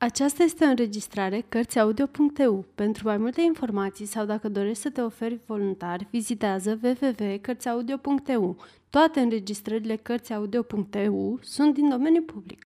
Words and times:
Aceasta 0.00 0.42
este 0.42 0.64
o 0.64 0.68
înregistrare 0.68 1.44
Cărțiaudio.eu. 1.48 2.64
Pentru 2.74 3.06
mai 3.06 3.16
multe 3.16 3.40
informații 3.40 4.06
sau 4.06 4.24
dacă 4.24 4.48
dorești 4.48 4.82
să 4.82 4.90
te 4.90 5.00
oferi 5.00 5.40
voluntar, 5.46 6.06
vizitează 6.10 6.78
www.cărțiaudio.eu. 6.82 8.56
Toate 8.90 9.20
înregistrările 9.20 9.96
Cărțiaudio.eu 9.96 11.38
sunt 11.42 11.74
din 11.74 11.88
domeniu 11.88 12.22
public. 12.22 12.60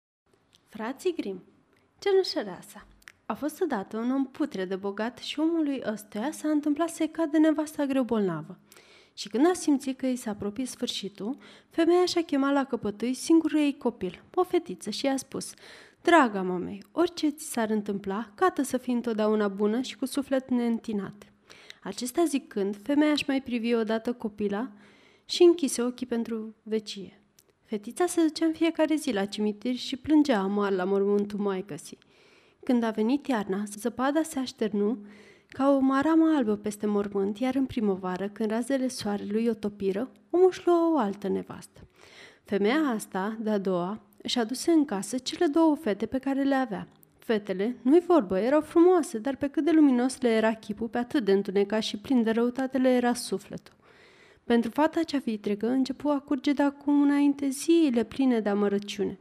Frații 0.67 1.13
Grim 1.15 1.43
Cenușăreasa 1.99 2.87
A 3.25 3.33
fost 3.33 3.61
odată 3.61 3.97
un 3.97 4.11
om 4.11 4.25
putre 4.25 4.65
de 4.65 4.75
bogat 4.75 5.17
și 5.17 5.39
omului 5.39 5.81
ăstuia 5.91 6.31
s-a 6.31 6.49
întâmplat 6.49 6.89
să-i 6.89 7.09
cadă 7.09 7.37
nevasta 7.37 7.85
greu 7.85 8.03
bolnavă. 8.03 8.59
Și 9.13 9.29
când 9.29 9.47
a 9.49 9.53
simțit 9.53 9.97
că 9.97 10.05
îi 10.05 10.15
s-a 10.15 10.31
apropiat 10.31 10.67
sfârșitul, 10.67 11.37
femeia 11.69 12.05
și-a 12.05 12.21
chemat 12.21 12.53
la 12.53 12.63
căpătâi 12.63 13.13
singurul 13.13 13.59
ei 13.59 13.77
copil, 13.77 14.23
o 14.33 14.43
fetiță, 14.43 14.89
și 14.89 15.05
i-a 15.05 15.17
spus– 15.17 15.53
Draga 16.01 16.41
mamei, 16.41 16.83
orice 16.91 17.29
ți 17.29 17.51
s-ar 17.51 17.69
întâmpla, 17.69 18.31
cată 18.35 18.61
să 18.61 18.77
fii 18.77 18.93
întotdeauna 18.93 19.47
bună 19.47 19.81
și 19.81 19.97
cu 19.97 20.05
suflet 20.05 20.49
neîntinat. 20.49 21.31
Acestea 21.83 22.23
zicând, 22.23 22.77
femeia 22.83 23.11
își 23.11 23.23
mai 23.27 23.41
privi 23.41 23.73
odată 23.73 24.13
copila 24.13 24.71
și 25.25 25.43
închise 25.43 25.81
ochii 25.81 26.05
pentru 26.05 26.55
vecie. 26.63 27.21
Fetița 27.65 28.05
se 28.05 28.21
ducea 28.21 28.45
în 28.45 28.53
fiecare 28.53 28.95
zi 28.95 29.11
la 29.11 29.25
cimitir 29.25 29.75
și 29.75 29.97
plângea 29.97 30.39
amar 30.39 30.71
la 30.71 30.83
mormântul 30.83 31.39
maicăsii. 31.39 31.97
Când 32.63 32.83
a 32.83 32.89
venit 32.89 33.27
iarna, 33.27 33.63
zăpada 33.77 34.21
se 34.21 34.39
așternu 34.39 35.05
ca 35.47 35.75
o 35.75 35.79
maramă 35.79 36.33
albă 36.35 36.55
peste 36.55 36.85
mormânt, 36.85 37.37
iar 37.37 37.55
în 37.55 37.65
primăvară, 37.65 38.29
când 38.29 38.49
razele 38.49 38.87
soarelui 38.87 39.47
o 39.47 39.53
topiră, 39.53 40.11
omul 40.29 40.47
își 40.49 40.61
lua 40.65 40.93
o 40.93 40.97
altă 40.97 41.27
nevastă. 41.27 41.79
Femeia 42.43 42.79
asta, 42.79 43.37
de-a 43.39 43.57
doua, 43.57 44.01
își 44.21 44.39
aduse 44.39 44.71
în 44.71 44.85
casă 44.85 45.17
cele 45.17 45.45
două 45.45 45.75
fete 45.75 46.05
pe 46.05 46.17
care 46.17 46.43
le 46.43 46.55
avea. 46.55 46.87
Fetele, 47.17 47.75
nu-i 47.81 48.03
vorbă, 48.07 48.39
erau 48.39 48.61
frumoase, 48.61 49.17
dar 49.17 49.35
pe 49.35 49.47
cât 49.47 49.63
de 49.63 49.71
luminos 49.71 50.21
le 50.21 50.29
era 50.29 50.53
chipul, 50.53 50.87
pe 50.87 50.97
atât 50.97 51.25
de 51.25 51.31
întunecat 51.31 51.81
și 51.81 51.97
plin 51.97 52.23
de 52.23 52.31
răutate 52.31 52.77
le 52.77 52.89
era 52.89 53.13
sufletul. 53.13 53.73
Pentru 54.43 54.71
fata 54.71 55.03
cea 55.03 55.17
vitregă 55.17 55.67
începu 55.67 56.09
a 56.09 56.19
curge 56.19 56.53
de 56.53 56.63
acum 56.63 57.01
înainte 57.01 57.49
zile 57.49 58.03
pline 58.03 58.39
de 58.39 58.49
amărăciune. 58.49 59.17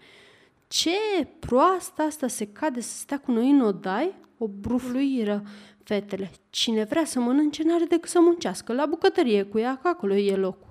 Ce 0.68 0.90
proastă 1.38 2.02
asta 2.02 2.28
se 2.28 2.46
cade 2.46 2.80
să 2.80 2.96
stea 2.96 3.18
cu 3.18 3.30
noi 3.30 3.50
în 3.50 3.60
odai? 3.60 4.14
O 4.38 4.48
brufluiră 4.48 5.42
fetele. 5.82 6.30
Cine 6.50 6.84
vrea 6.84 7.04
să 7.04 7.20
mănânce 7.20 7.62
n-are 7.62 7.84
decât 7.84 8.10
să 8.10 8.20
muncească. 8.20 8.72
La 8.72 8.86
bucătărie 8.86 9.42
cu 9.42 9.58
ea, 9.58 9.76
că 9.76 9.88
acolo 9.88 10.14
e 10.14 10.36
locul. 10.36 10.67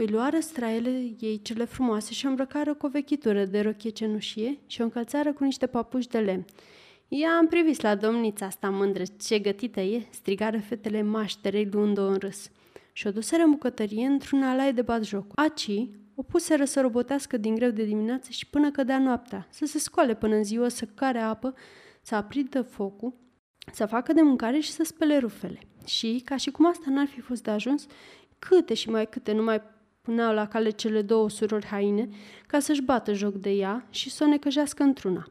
Îi 0.00 0.06
luară 0.06 0.40
straiele 0.40 1.14
ei 1.18 1.40
cele 1.42 1.64
frumoase 1.64 2.12
și 2.12 2.26
o 2.26 2.28
îmbrăcară 2.28 2.74
cu 2.74 2.86
o 2.86 2.88
vechitură 2.88 3.44
de 3.44 3.60
rochie 3.60 3.90
cenușie 3.90 4.58
și 4.66 4.80
o 4.80 4.84
încălțară 4.84 5.32
cu 5.32 5.44
niște 5.44 5.66
papuși 5.66 6.08
de 6.08 6.18
lemn. 6.18 6.44
Ia 7.08 7.28
am 7.38 7.46
privit 7.46 7.80
la 7.80 7.94
domnița 7.94 8.46
asta 8.46 8.70
mândră, 8.70 9.02
ce 9.20 9.38
gătită 9.38 9.80
e, 9.80 10.06
strigară 10.10 10.58
fetele 10.58 11.02
mașterei 11.02 11.68
luând-o 11.72 12.02
în 12.02 12.16
râs. 12.16 12.50
Și 12.92 13.06
o 13.06 13.10
duseră 13.10 13.42
în 13.42 13.50
bucătărie 13.50 14.06
într-un 14.06 14.42
alai 14.42 14.72
de 14.72 14.84
joc. 15.02 15.32
Aci 15.34 15.70
o 16.14 16.22
puseră 16.22 16.64
să 16.64 16.80
robotească 16.80 17.36
din 17.36 17.54
greu 17.54 17.70
de 17.70 17.84
dimineață 17.84 18.30
și 18.30 18.46
până 18.46 18.70
cădea 18.70 18.98
noaptea, 18.98 19.46
să 19.50 19.66
se 19.66 19.78
scoale 19.78 20.14
până 20.14 20.34
în 20.34 20.44
ziua, 20.44 20.68
să 20.68 20.84
care 20.94 21.18
apă, 21.18 21.54
să 22.02 22.14
aprindă 22.14 22.62
focul, 22.62 23.14
să 23.72 23.86
facă 23.86 24.12
de 24.12 24.22
mâncare 24.22 24.58
și 24.58 24.70
să 24.70 24.84
spele 24.84 25.18
rufele. 25.18 25.58
Și, 25.86 26.22
ca 26.24 26.36
și 26.36 26.50
cum 26.50 26.66
asta 26.66 26.90
n-ar 26.90 27.06
fi 27.06 27.20
fost 27.20 27.42
de 27.42 27.50
ajuns, 27.50 27.86
câte 28.38 28.74
și 28.74 28.90
mai 28.90 29.08
câte 29.08 29.32
numai 29.32 29.76
puneau 30.08 30.34
la 30.34 30.46
cale 30.46 30.70
cele 30.70 31.02
două 31.02 31.30
surori 31.30 31.66
haine 31.66 32.08
ca 32.46 32.58
să-și 32.58 32.82
bată 32.82 33.12
joc 33.12 33.34
de 33.34 33.50
ea 33.50 33.86
și 33.90 34.10
să 34.10 34.24
o 34.24 34.26
necăjească 34.26 34.82
într-una. 34.82 35.26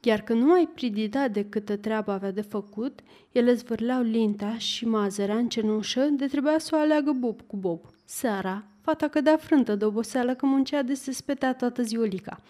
Iar 0.00 0.20
când 0.20 0.40
nu 0.40 0.46
mai 0.46 0.68
pridida 0.74 1.28
de 1.28 1.44
câtă 1.44 1.76
treabă 1.76 2.12
avea 2.12 2.30
de 2.30 2.40
făcut, 2.40 3.00
ele 3.32 3.54
zvârleau 3.54 4.02
linta 4.02 4.58
și 4.58 4.86
mazărea 4.86 5.36
în 5.36 5.48
cenușă 5.48 6.00
de 6.00 6.26
trebuia 6.26 6.58
să 6.58 6.74
o 6.74 6.78
aleagă 6.78 7.12
bob 7.12 7.40
cu 7.46 7.56
bob. 7.56 7.80
Seara, 8.04 8.64
fata 8.80 9.08
cădea 9.08 9.36
frântă 9.36 9.74
de 9.74 9.84
oboseală 9.84 10.34
că 10.34 10.46
muncea 10.46 10.82
de 10.82 10.94
se 10.94 11.12
spetea 11.12 11.54
toată 11.54 11.82
ziulica. 11.82 12.40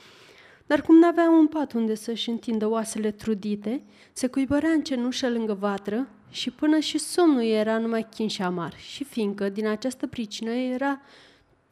Dar 0.66 0.82
cum 0.82 0.98
n-avea 0.98 1.30
un 1.30 1.46
pat 1.46 1.72
unde 1.72 1.94
să-și 1.94 2.30
întindă 2.30 2.68
oasele 2.68 3.10
trudite, 3.10 3.82
se 4.12 4.26
cuibărea 4.26 4.70
în 4.70 4.82
cenușă 4.82 5.28
lângă 5.28 5.54
vatră 5.54 6.08
și 6.30 6.50
până 6.50 6.78
și 6.78 6.98
somnul 6.98 7.42
era 7.42 7.78
numai 7.78 8.06
chin 8.10 8.28
și 8.28 8.42
amar. 8.42 8.76
Și 8.76 9.04
fiindcă 9.04 9.48
din 9.48 9.66
această 9.66 10.06
pricină 10.06 10.50
era 10.50 11.00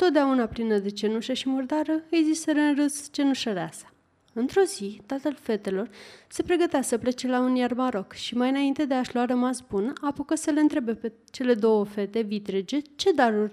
totdeauna 0.02 0.46
plină 0.46 0.78
de 0.78 0.88
cenușă 0.88 1.32
și 1.32 1.48
murdară, 1.48 2.02
îi 2.10 2.24
ziseră 2.24 2.58
în 2.58 2.74
râs 2.74 3.08
cenușăreasa. 3.10 3.92
Într-o 4.32 4.62
zi, 4.62 5.00
tatăl 5.06 5.36
fetelor 5.40 5.90
se 6.28 6.42
pregătea 6.42 6.82
să 6.82 6.98
plece 6.98 7.28
la 7.28 7.40
un 7.40 7.54
iar 7.54 7.72
maroc 7.72 8.12
și 8.12 8.36
mai 8.36 8.48
înainte 8.48 8.84
de 8.84 8.94
a-și 8.94 9.14
lua 9.14 9.24
rămas 9.24 9.60
bun, 9.60 9.92
apucă 10.00 10.34
să 10.34 10.50
le 10.50 10.60
întrebe 10.60 10.94
pe 10.94 11.12
cele 11.30 11.54
două 11.54 11.84
fete 11.84 12.20
vitrege 12.20 12.80
ce 12.96 13.12
daruri 13.12 13.52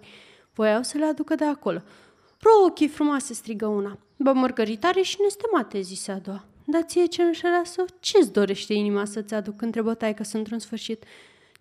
voiau 0.53 0.83
să 0.83 0.97
le 0.97 1.05
aducă 1.05 1.35
de 1.35 1.45
acolo. 1.45 1.81
Rochii 2.39 2.87
frumoase, 2.87 3.33
strigă 3.33 3.67
una. 3.67 3.99
Bă, 4.15 4.33
mărgăritare 4.33 5.01
și 5.01 5.17
nestemate, 5.21 5.81
zise 5.81 6.11
a 6.11 6.17
doua. 6.19 6.45
Dar 6.65 6.81
ție, 6.81 7.05
cenușăreasă, 7.05 7.85
ce-ți 7.99 8.31
dorește 8.31 8.73
inima 8.73 9.05
să-ți 9.05 9.33
aduc? 9.33 9.61
Întrebă 9.61 9.93
taică 9.93 10.23
sunt 10.23 10.35
într-un 10.35 10.59
sfârșit. 10.59 11.03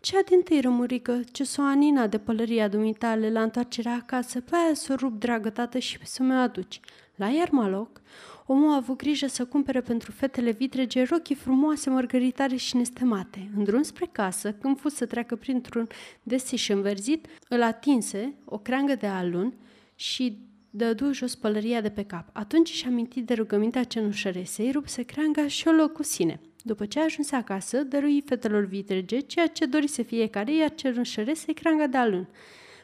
Cea 0.01 0.23
din 0.29 0.43
tâi 0.43 0.61
rămurică, 0.61 1.21
ce 1.33 1.45
s-o 1.45 1.63
anina 1.63 2.07
de 2.07 2.19
pălăria 2.19 2.69
dumitale 2.69 3.31
la 3.31 3.43
întoarcerea 3.43 3.93
acasă, 3.93 4.41
pe 4.41 4.57
aia 4.57 4.75
să 4.75 4.93
o 4.93 4.97
rup, 4.97 5.21
dragă 5.21 5.51
tată, 5.51 5.79
și 5.79 5.99
să 6.03 6.23
mă 6.23 6.35
aduci. 6.35 6.81
La 7.15 7.29
Iarmaloc, 7.29 8.01
omul 8.47 8.71
a 8.71 8.75
avut 8.75 8.97
grijă 8.97 9.27
să 9.27 9.45
cumpere 9.45 9.81
pentru 9.81 10.11
fetele 10.11 10.51
vitrege 10.51 11.03
rochii 11.03 11.35
frumoase, 11.35 11.91
mărgăritare 11.91 12.57
și 12.57 12.77
nestemate. 12.77 13.51
În 13.57 13.65
drum 13.65 13.83
spre 13.83 14.09
casă, 14.13 14.53
când 14.53 14.79
fus 14.79 14.95
să 14.95 15.07
treacă 15.07 15.37
printr-un 15.37 15.87
desiș 16.23 16.69
înverzit, 16.69 17.27
îl 17.49 17.63
atinse 17.63 18.35
o 18.45 18.59
creangă 18.59 18.95
de 18.95 19.07
alun 19.07 19.55
și 19.95 20.39
dădu 20.71 21.13
jos 21.13 21.35
pălăria 21.35 21.81
de 21.81 21.91
pe 21.91 22.05
cap. 22.05 22.29
Atunci 22.33 22.69
și-a 22.73 22.89
amintit 22.89 23.27
de 23.27 23.35
rugămintea 23.35 23.85
cenușăresei, 23.85 24.71
rupse 24.71 25.03
creanga 25.03 25.47
și 25.47 25.69
o 25.69 25.71
loc 25.71 25.93
cu 25.93 26.03
sine. 26.03 26.41
După 26.63 26.87
ce 26.87 27.01
a 27.01 27.03
ajuns 27.03 27.31
acasă, 27.31 27.83
dărui 27.83 28.23
fetelor 28.27 28.65
vitrege 28.65 29.21
ceea 29.21 29.47
ce 29.47 29.67
dorise 29.67 30.03
fiecare, 30.03 30.55
iar 30.55 30.75
cerunșărese 30.75 31.53
cranga 31.53 31.87
de 31.87 31.97
alun. 31.97 32.29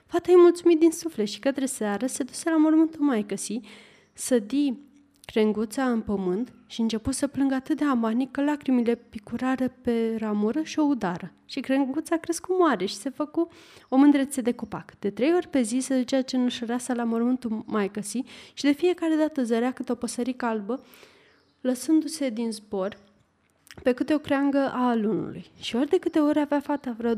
Fata 0.07 0.33
îi 0.33 0.39
mulțumit 0.39 0.79
din 0.79 0.91
suflet 0.91 1.27
și 1.27 1.39
către 1.39 1.67
seară 1.67 2.07
se 2.07 2.23
duse 2.23 2.51
la 2.51 2.57
mormântul 2.57 3.01
maicăsii, 3.01 3.65
sădi 4.13 4.73
crenguța 5.25 5.91
în 5.91 6.01
pământ 6.01 6.53
și 6.67 6.81
începu 6.81 7.11
să 7.11 7.27
plângă 7.27 7.55
atât 7.55 7.77
de 7.77 7.85
amarnic 7.85 8.31
că 8.31 8.43
lacrimile 8.43 8.95
picurară 8.95 9.69
pe 9.69 10.17
ramură 10.19 10.63
și 10.63 10.79
o 10.79 10.83
udară. 10.83 11.33
Și 11.45 11.61
crenguța 11.61 12.17
crescu 12.17 12.57
mare 12.59 12.87
și 12.87 12.95
se 12.95 13.11
făcu 13.11 13.49
o 13.89 13.97
mândrețe 13.97 14.41
de 14.41 14.53
copac. 14.53 14.99
De 14.99 15.11
trei 15.11 15.35
ori 15.35 15.49
pe 15.49 15.63
zi 15.63 15.79
se 15.79 15.97
ducea 15.97 16.23
cenușăreasa 16.23 16.95
la 16.95 17.05
mormântul 17.05 17.65
maicăsii 17.67 18.27
și 18.55 18.65
de 18.65 18.73
fiecare 18.73 19.15
dată 19.15 19.43
zărea 19.45 19.73
câte 19.73 19.93
o 19.93 19.95
păsărică 19.95 20.45
albă, 20.45 20.85
lăsându-se 21.61 22.31
din 22.31 22.53
zbor 22.53 22.99
pe 23.83 23.93
câte 23.93 24.15
o 24.15 24.19
creangă 24.19 24.59
a 24.59 24.89
alunului. 24.89 25.47
Și 25.61 25.77
ori 25.77 25.89
de 25.89 25.99
câte 25.99 26.19
ori 26.19 26.41
avea 26.41 26.61
fata 26.61 26.95
vreo 26.99 27.15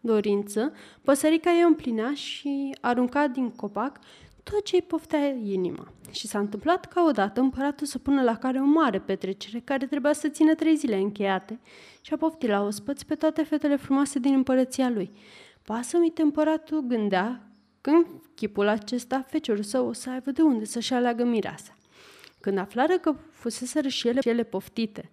dorință, 0.00 0.72
păsărica 1.02 1.50
ei 1.50 1.64
o 1.64 1.66
împlinea 1.66 2.14
și 2.14 2.76
arunca 2.80 3.26
din 3.28 3.50
copac 3.50 3.98
tot 4.42 4.64
ce 4.64 4.76
îi 4.76 4.82
poftea 4.82 5.26
inima. 5.28 5.92
Și 6.10 6.26
s-a 6.26 6.38
întâmplat 6.38 6.84
ca 6.84 7.04
odată 7.08 7.40
împăratul 7.40 7.86
să 7.86 7.98
pună 7.98 8.22
la 8.22 8.36
care 8.36 8.58
o 8.58 8.64
mare 8.64 8.98
petrecere 8.98 9.60
care 9.64 9.86
trebuia 9.86 10.12
să 10.12 10.28
țină 10.28 10.54
trei 10.54 10.76
zile 10.76 10.96
încheiate 10.96 11.58
și 12.00 12.12
a 12.12 12.16
poftit 12.16 12.48
la 12.48 12.62
ospăți 12.62 13.06
pe 13.06 13.14
toate 13.14 13.42
fetele 13.42 13.76
frumoase 13.76 14.18
din 14.18 14.34
împărăția 14.34 14.88
lui. 14.88 15.10
Pasă-mi 15.62 16.12
împăratul 16.16 16.80
gândea 16.80 17.50
când 17.80 18.06
chipul 18.34 18.68
acesta 18.68 19.22
feciorul 19.28 19.62
său 19.62 19.86
o 19.86 19.92
să 19.92 20.10
aibă 20.10 20.30
de 20.30 20.42
unde 20.42 20.64
să-și 20.64 20.94
aleagă 20.94 21.24
mireasa. 21.24 21.74
Când 22.40 22.58
aflară 22.58 22.98
că 22.98 23.14
fusese 23.30 23.88
și 23.88 24.08
ele, 24.08 24.20
ele 24.24 24.42
poftite, 24.42 25.10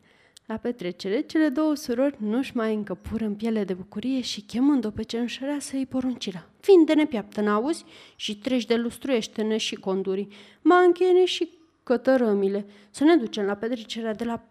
la 0.47 0.57
petrecere, 0.57 1.21
cele 1.21 1.49
două 1.49 1.75
surori 1.75 2.15
nu-și 2.19 2.55
mai 2.55 2.73
încăpură 2.73 3.25
în 3.25 3.35
piele 3.35 3.63
de 3.63 3.73
bucurie 3.73 4.21
și 4.21 4.41
chemând-o 4.41 4.89
pe 4.89 5.03
cenușărea 5.03 5.59
să-i 5.59 5.85
porunciră. 5.85 6.49
Vinde 6.61 6.93
nepiaptă, 6.93 7.41
n-auzi? 7.41 7.85
Și 8.15 8.37
treci 8.37 8.65
de 8.65 8.75
lustruiește-ne 8.75 9.57
și 9.57 9.75
condurii, 9.75 10.27
manchene 10.61 11.25
și 11.25 11.49
cătărămile, 11.83 12.65
să 12.89 13.03
ne 13.03 13.15
ducem 13.15 13.45
la 13.45 13.55
petrecerea 13.55 14.13
de 14.13 14.23
la 14.23 14.43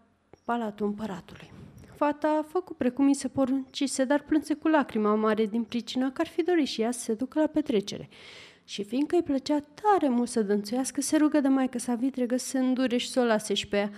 Palatul 0.44 0.86
Împăratului. 0.86 1.52
Fata 1.96 2.28
a 2.28 2.46
făcut 2.48 2.76
precum 2.76 3.08
i 3.08 3.14
se 3.14 3.28
poruncise, 3.28 4.04
dar 4.04 4.22
plânse 4.22 4.54
cu 4.54 4.68
lacrima 4.68 5.14
mare 5.14 5.46
din 5.46 5.62
pricină 5.62 6.10
că 6.10 6.20
ar 6.20 6.26
fi 6.26 6.42
dorit 6.42 6.66
și 6.66 6.80
ea 6.80 6.90
să 6.90 7.00
se 7.00 7.14
ducă 7.14 7.40
la 7.40 7.46
petrecere. 7.46 8.08
Și 8.64 8.84
fiindcă 8.84 9.16
îi 9.16 9.22
plăcea 9.22 9.64
tare 9.74 10.08
mult 10.08 10.28
să 10.28 10.42
dănțuiască, 10.42 11.00
se 11.00 11.16
rugă 11.16 11.40
de 11.40 11.48
maică 11.48 11.78
sa 11.78 11.94
vitregă 11.94 12.36
să 12.36 12.46
se 12.46 12.58
îndure 12.58 12.96
și 12.96 13.08
să 13.08 13.20
o 13.20 13.24
lase 13.24 13.54
și 13.54 13.66
pe 13.66 13.76
ea. 13.76 13.90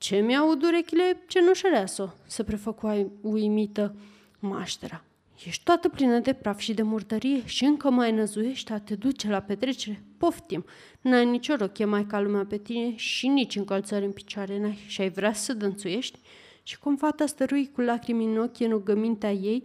Ce 0.00 0.16
mi-au 0.16 0.58
urechile 0.62 1.22
cenușăreasă, 1.26 2.14
se 2.26 2.44
prefăcu 2.44 3.12
uimită 3.20 3.94
maștera. 4.38 5.04
Ești 5.46 5.64
toată 5.64 5.88
plină 5.88 6.18
de 6.18 6.32
praf 6.32 6.58
și 6.58 6.74
de 6.74 6.82
murdărie 6.82 7.46
și 7.46 7.64
încă 7.64 7.90
mai 7.90 8.12
năzuiești 8.12 8.72
a 8.72 8.78
te 8.78 8.94
duce 8.94 9.28
la 9.28 9.40
petrecere? 9.40 10.02
Poftim, 10.18 10.64
n-ai 11.00 11.26
nicio 11.26 11.54
rochie 11.54 11.84
mai 11.84 12.06
ca 12.06 12.20
lumea 12.20 12.44
pe 12.44 12.58
tine 12.58 12.96
și 12.96 13.28
nici 13.28 13.56
încălțări 13.56 14.04
în 14.04 14.12
picioare 14.12 14.58
n-ai 14.58 14.78
și 14.86 15.00
ai 15.00 15.10
vrea 15.10 15.32
să 15.32 15.52
dănțuiești? 15.52 16.18
Și 16.62 16.78
cum 16.78 16.96
fata 16.96 17.26
stărui 17.26 17.70
cu 17.72 17.80
lacrimi 17.80 18.24
în 18.24 18.38
ochi 18.38 18.60
în 18.60 18.70
rugămintea 18.70 19.32
ei, 19.32 19.64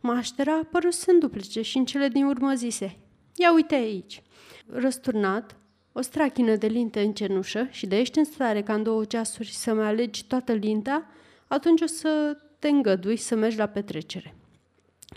maștera 0.00 0.52
a 0.52 0.68
părut 0.70 0.92
să 0.92 1.10
înduplice 1.10 1.62
și 1.62 1.76
în 1.76 1.84
cele 1.84 2.08
din 2.08 2.24
urmă 2.24 2.54
zise, 2.54 2.98
Ia 3.34 3.52
uite 3.52 3.74
aici! 3.74 4.22
Răsturnat, 4.66 5.56
o 5.98 6.00
strachină 6.00 6.56
de 6.56 6.66
linte 6.66 7.00
în 7.00 7.12
cenușă 7.12 7.66
și 7.70 7.86
de 7.86 7.98
ești 7.98 8.18
în 8.18 8.24
stare 8.24 8.62
ca 8.62 8.74
în 8.74 8.82
două 8.82 9.04
ceasuri 9.04 9.48
să-mi 9.48 9.80
alegi 9.80 10.24
toată 10.24 10.52
linta, 10.52 11.06
atunci 11.46 11.80
o 11.80 11.86
să 11.86 12.36
te 12.58 12.68
îngădui 12.68 13.16
să 13.16 13.36
mergi 13.36 13.56
la 13.56 13.66
petrecere. 13.66 14.34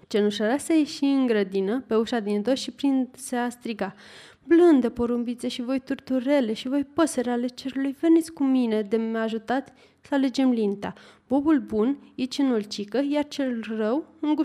Cenușărea 0.08 0.58
se 0.58 0.78
ieși 0.78 1.04
în 1.04 1.26
grădină, 1.26 1.84
pe 1.88 1.96
ușa 1.96 2.20
din 2.20 2.42
dos 2.42 2.60
și 2.60 2.72
prin 2.72 3.10
se 3.16 3.36
a 3.36 3.50
striga. 3.50 3.96
Blânde 4.44 4.90
porumbițe 4.90 5.48
și 5.48 5.62
voi 5.62 5.80
turturele 5.80 6.54
și 6.54 6.68
voi 6.68 6.84
păsări 6.84 7.30
ale 7.30 7.48
cerului, 7.48 7.96
veniți 8.00 8.32
cu 8.32 8.44
mine 8.44 8.82
de 8.82 8.98
mi 8.98 9.18
ajutați 9.18 9.72
să 10.02 10.14
alegem 10.14 10.52
linta. 10.52 10.94
Bobul 11.28 11.60
bun, 11.60 11.98
ici 12.16 12.38
în 12.38 12.50
ulcică, 12.50 13.02
iar 13.10 13.28
cel 13.28 13.64
rău 13.68 14.06
în 14.20 14.36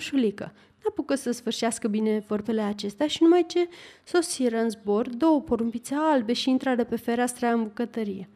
gușulică. 0.86 0.94
N-apucă 0.96 1.14
să 1.14 1.30
sfârșească 1.30 1.88
bine 1.88 2.24
vorbele 2.26 2.60
acestea 2.60 3.06
și 3.06 3.22
numai 3.22 3.44
ce 3.46 3.68
sosiră 4.04 4.58
în 4.58 4.70
zbor 4.70 5.08
două 5.08 5.40
porumbițe 5.40 5.94
albe 5.98 6.32
și 6.32 6.50
intrară 6.50 6.84
pe 6.84 6.96
fereastra 6.96 7.52
în 7.52 7.62
bucătărie. 7.62 8.28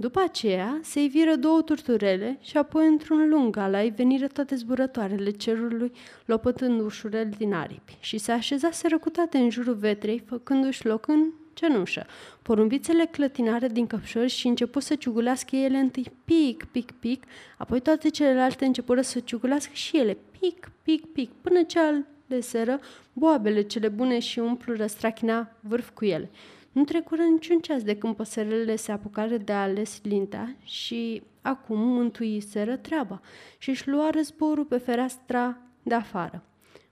După 0.00 0.20
aceea 0.24 0.80
se 0.82 1.02
iviră 1.02 1.34
două 1.34 1.62
turturele 1.62 2.38
și 2.40 2.56
apoi 2.56 2.86
într-un 2.86 3.28
lung 3.28 3.56
alai 3.56 3.90
veniră 3.90 4.26
toate 4.26 4.54
zburătoarele 4.54 5.30
cerului, 5.30 5.92
lopătând 6.24 6.80
ușurel 6.80 7.28
din 7.38 7.52
aripi 7.52 7.96
și 8.00 8.18
se 8.18 8.32
așezaseră 8.32 8.98
cu 8.98 9.10
toate 9.10 9.38
în 9.38 9.50
jurul 9.50 9.74
vetrei, 9.74 10.22
făcându-și 10.26 10.86
loc 10.86 11.08
în 11.08 11.32
cenușă. 11.58 12.06
Porumbițele 12.42 13.04
clătinară 13.04 13.66
din 13.66 13.86
căpșori 13.86 14.28
și 14.28 14.46
început 14.46 14.82
să 14.82 14.94
ciugulească 14.94 15.56
ele 15.56 15.76
întâi 15.76 16.12
pic, 16.24 16.64
pic, 16.64 16.90
pic, 16.90 17.24
apoi 17.56 17.80
toate 17.80 18.08
celelalte 18.08 18.64
începură 18.64 19.00
să 19.00 19.20
ciugulească 19.20 19.72
și 19.74 19.96
ele 19.96 20.16
pic, 20.40 20.70
pic, 20.82 21.06
pic, 21.12 21.30
până 21.40 21.62
ce 21.62 21.78
al 21.78 22.04
de 22.26 22.40
seră 22.40 22.80
boabele 23.12 23.62
cele 23.62 23.88
bune 23.88 24.18
și 24.18 24.38
umplură 24.38 24.86
strachina 24.86 25.50
vârf 25.60 25.90
cu 25.90 26.04
ele. 26.04 26.30
Nu 26.72 26.84
trecură 26.84 27.22
niciun 27.22 27.58
ceas 27.58 27.82
de 27.82 27.96
când 27.96 28.16
păsărelele 28.16 28.76
se 28.76 28.92
apucară 28.92 29.36
de 29.36 29.52
ales 29.52 30.00
linta 30.02 30.54
și 30.62 31.22
acum 31.42 31.78
mântuiseră 31.78 32.76
treaba 32.76 33.20
și 33.58 33.70
își 33.70 33.88
lua 33.88 34.10
războrul 34.10 34.64
pe 34.64 34.76
fereastra 34.76 35.58
de 35.82 35.94
afară. 35.94 36.47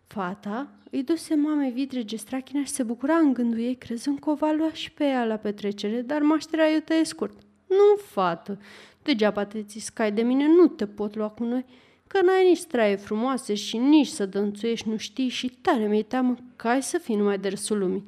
Fata 0.06 0.68
îi 0.90 1.02
duse 1.02 1.34
mamei 1.34 1.70
vitrege 1.70 2.16
strachina 2.16 2.64
și 2.64 2.70
se 2.70 2.82
bucura 2.82 3.14
în 3.14 3.32
gândul 3.32 3.58
ei, 3.58 3.74
crezând 3.74 4.18
că 4.18 4.30
o 4.30 4.34
va 4.34 4.52
lua 4.52 4.72
și 4.72 4.92
pe 4.92 5.04
ea 5.04 5.24
la 5.24 5.36
petrecere, 5.36 6.00
dar 6.00 6.22
mașterea 6.22 6.70
eu 6.70 6.80
tăie 6.80 7.04
scurt. 7.04 7.38
Nu, 7.66 8.02
fată, 8.02 8.58
degeaba 9.02 9.44
te 9.44 9.62
țiscai 9.62 10.12
de 10.12 10.22
mine, 10.22 10.46
nu 10.46 10.66
te 10.66 10.86
pot 10.86 11.16
lua 11.16 11.28
cu 11.28 11.44
noi 11.44 11.64
că 12.06 12.20
n-ai 12.22 12.48
nici 12.48 12.56
straie 12.56 12.96
frumoase 12.96 13.54
și 13.54 13.76
nici 13.76 14.06
să 14.06 14.26
dănțuiești 14.26 14.88
nu 14.88 14.96
știi 14.96 15.28
și 15.28 15.48
tare 15.48 15.86
mi-e 15.86 16.02
teamă 16.02 16.36
că 16.56 16.68
ai 16.68 16.82
să 16.82 16.98
fii 16.98 17.16
numai 17.16 17.38
de 17.38 17.48
râsul 17.48 17.78
lumii. 17.78 18.04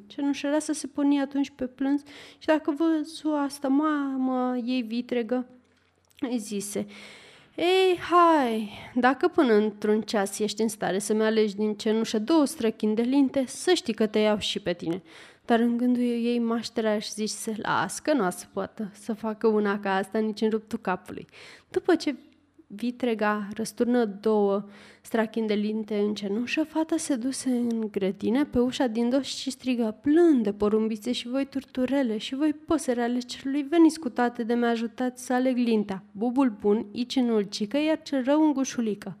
să 0.59 0.73
se 0.73 0.87
poni 0.87 1.19
atunci 1.19 1.49
pe 1.49 1.65
plâns 1.65 2.01
și 2.37 2.45
dacă 2.45 2.75
văzu 2.77 3.29
asta, 3.29 3.67
mamă, 3.67 4.57
ei 4.65 4.81
vitregă, 4.81 5.47
îi 6.19 6.37
zise, 6.37 6.85
ei, 7.55 7.99
hai, 8.09 8.71
dacă 8.95 9.27
până 9.27 9.53
într-un 9.53 10.01
ceas 10.01 10.39
ești 10.39 10.61
în 10.61 10.67
stare 10.67 10.99
să-mi 10.99 11.23
alegi 11.23 11.55
din 11.55 11.75
cenușă 11.75 12.19
două 12.19 12.45
străchini 12.45 12.95
de 12.95 13.01
linte, 13.01 13.43
să 13.47 13.73
știi 13.73 13.93
că 13.93 14.07
te 14.07 14.19
iau 14.19 14.37
și 14.37 14.59
pe 14.59 14.73
tine. 14.73 15.01
Dar 15.45 15.59
în 15.59 15.77
gândul 15.77 16.01
ei 16.01 16.39
mașterea 16.39 16.99
și 16.99 17.11
zise, 17.11 17.53
las 17.57 17.99
că 17.99 18.13
nu 18.13 18.25
o 18.25 18.29
să 18.29 18.45
poată 18.53 18.91
să 18.93 19.13
facă 19.13 19.47
una 19.47 19.79
ca 19.79 19.95
asta 19.95 20.19
nici 20.19 20.41
în 20.41 20.49
ruptul 20.49 20.79
capului. 20.79 21.27
După 21.69 21.95
ce 21.95 22.15
vitrega 22.71 23.47
răsturnă 23.53 24.05
două 24.05 24.65
strachini 25.01 25.47
de 25.47 25.53
linte 25.53 25.97
în 25.97 26.13
cenușă, 26.13 26.63
fata 26.63 26.97
se 26.97 27.15
duse 27.15 27.49
în 27.49 27.87
grădină 27.91 28.45
pe 28.45 28.59
ușa 28.59 28.87
din 28.87 29.09
dos 29.09 29.25
și 29.25 29.49
strigă 29.49 29.97
plânde 30.01 30.53
porumbițe 30.53 31.11
și 31.11 31.27
voi 31.27 31.45
turturele 31.45 32.17
și 32.17 32.35
voi 32.35 32.53
păsări 32.53 32.99
ale 32.99 33.19
cerului, 33.19 33.61
veniți 33.61 33.99
cu 33.99 34.09
toate 34.09 34.43
de 34.43 34.53
mi 34.53 34.65
ajutați 34.65 35.25
să 35.25 35.33
aleg 35.33 35.57
linta, 35.57 36.03
bubul 36.11 36.49
bun, 36.59 36.85
ici 36.91 37.15
în 37.15 37.29
ulcică, 37.29 37.77
iar 37.77 38.01
cel 38.01 38.23
rău 38.23 38.45
în 38.45 38.53
gușulică. 38.53 39.17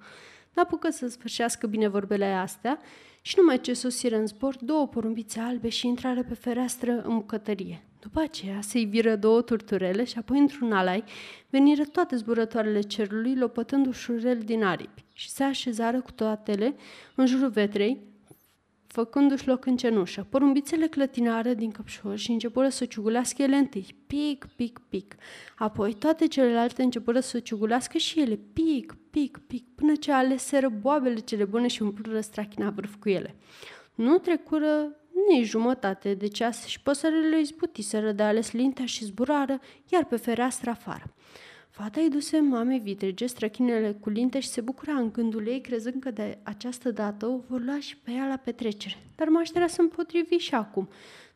N-apucă 0.53 0.89
să 0.89 1.07
sfârșească 1.07 1.67
bine 1.67 1.87
vorbele 1.87 2.25
astea 2.25 2.79
și 3.21 3.35
numai 3.37 3.59
ce 3.61 3.73
sosiră 3.73 4.17
în 4.17 4.27
zbor 4.27 4.57
două 4.61 4.87
porumbițe 4.87 5.39
albe 5.39 5.69
și 5.69 5.87
intrară 5.87 6.23
pe 6.23 6.33
fereastră 6.33 7.01
în 7.01 7.15
bucătărie. 7.15 7.88
După 7.99 8.19
aceea 8.19 8.61
se 8.61 8.79
iviră 8.79 9.15
două 9.15 9.41
turturele 9.41 10.03
și 10.03 10.17
apoi 10.17 10.39
într-un 10.39 10.71
alai 10.71 11.03
veniră 11.49 11.83
toate 11.83 12.15
zburătoarele 12.15 12.81
cerului, 12.81 13.35
lopătând 13.35 13.87
ușurel 13.87 14.39
din 14.39 14.63
aripi 14.63 15.05
și 15.13 15.29
se 15.29 15.43
așezară 15.43 16.01
cu 16.01 16.11
toatele 16.11 16.75
în 17.15 17.25
jurul 17.25 17.49
vetrei, 17.49 18.09
făcându-și 18.87 19.47
loc 19.47 19.65
în 19.65 19.77
cenușă. 19.77 20.27
Porumbițele 20.29 20.87
clătinară 20.87 21.53
din 21.53 21.71
căpșor 21.71 22.17
și 22.17 22.31
începură 22.31 22.69
să 22.69 22.85
ciugulească 22.85 23.41
ele 23.41 23.55
întâi, 23.55 23.95
pic, 24.07 24.47
pic, 24.55 24.79
pic. 24.89 25.15
Apoi 25.57 25.93
toate 25.93 26.27
celelalte 26.27 26.83
începură 26.83 27.19
să 27.19 27.39
ciugulească 27.39 27.97
și 27.97 28.19
ele, 28.19 28.39
pic, 28.53 28.97
pic, 29.09 29.37
pic, 29.47 29.65
până 29.75 29.95
ce 29.95 30.11
aleseră 30.11 30.69
boabele 30.69 31.19
cele 31.19 31.45
bune 31.45 31.67
și 31.67 31.81
umplură 31.81 32.19
strachina 32.19 32.69
vârf 32.69 32.95
cu 32.95 33.09
ele. 33.09 33.35
Nu 33.95 34.17
trecură 34.17 34.98
nici 35.29 35.47
jumătate 35.47 36.13
de 36.13 36.27
ceas 36.27 36.65
și 36.65 36.81
păsările 36.81 37.39
izbutiseră 37.39 38.11
de 38.11 38.23
ales 38.23 38.51
lintea 38.51 38.85
și 38.85 39.05
zburară, 39.05 39.59
iar 39.87 40.05
pe 40.05 40.15
fereastră 40.15 40.69
afară. 40.69 41.13
Fata 41.69 42.01
îi 42.01 42.09
duse 42.09 42.39
mamei 42.39 42.79
vitrege 42.79 43.25
străchinele 43.25 43.91
cu 43.99 44.09
linte 44.09 44.39
și 44.39 44.47
se 44.47 44.61
bucura 44.61 44.93
în 44.93 45.11
gândul 45.11 45.47
ei, 45.47 45.61
crezând 45.61 46.01
că 46.01 46.11
de 46.11 46.37
această 46.43 46.91
dată 46.91 47.25
o 47.25 47.39
vor 47.47 47.63
lua 47.63 47.79
și 47.79 47.97
pe 47.97 48.11
ea 48.11 48.27
la 48.27 48.37
petrecere. 48.37 48.97
Dar 49.15 49.27
mașterea 49.27 49.67
se 49.67 49.81
împotrivi 49.81 50.35
și 50.35 50.55
acum. 50.55 50.89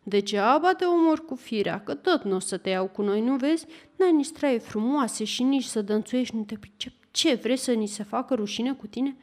Degeaba 0.04 0.74
te 0.74 0.86
omor 0.86 1.26
cu 1.26 1.36
firea, 1.36 1.84
că 1.84 1.94
tot 1.94 2.24
nu 2.24 2.36
o 2.36 2.40
să 2.40 2.58
te 2.58 2.70
iau 2.70 2.88
cu 2.88 3.02
noi, 3.02 3.22
nu 3.22 3.36
vezi? 3.36 3.66
N-ai 3.96 4.12
nici 4.12 4.26
straie 4.26 4.58
frumoase 4.58 5.24
și 5.24 5.44
nici 5.44 5.64
să 5.64 5.82
dănțuiești, 5.82 6.36
nu 6.36 6.44
te 6.44 6.56
pricep. 6.60 6.94
Ce, 7.12 7.34
vrei 7.34 7.58
să 7.58 7.72
ni 7.72 7.88
se 7.88 8.04
facă 8.04 8.34
rușine 8.34 8.74
cu 8.74 8.88
tine?" 8.88 9.18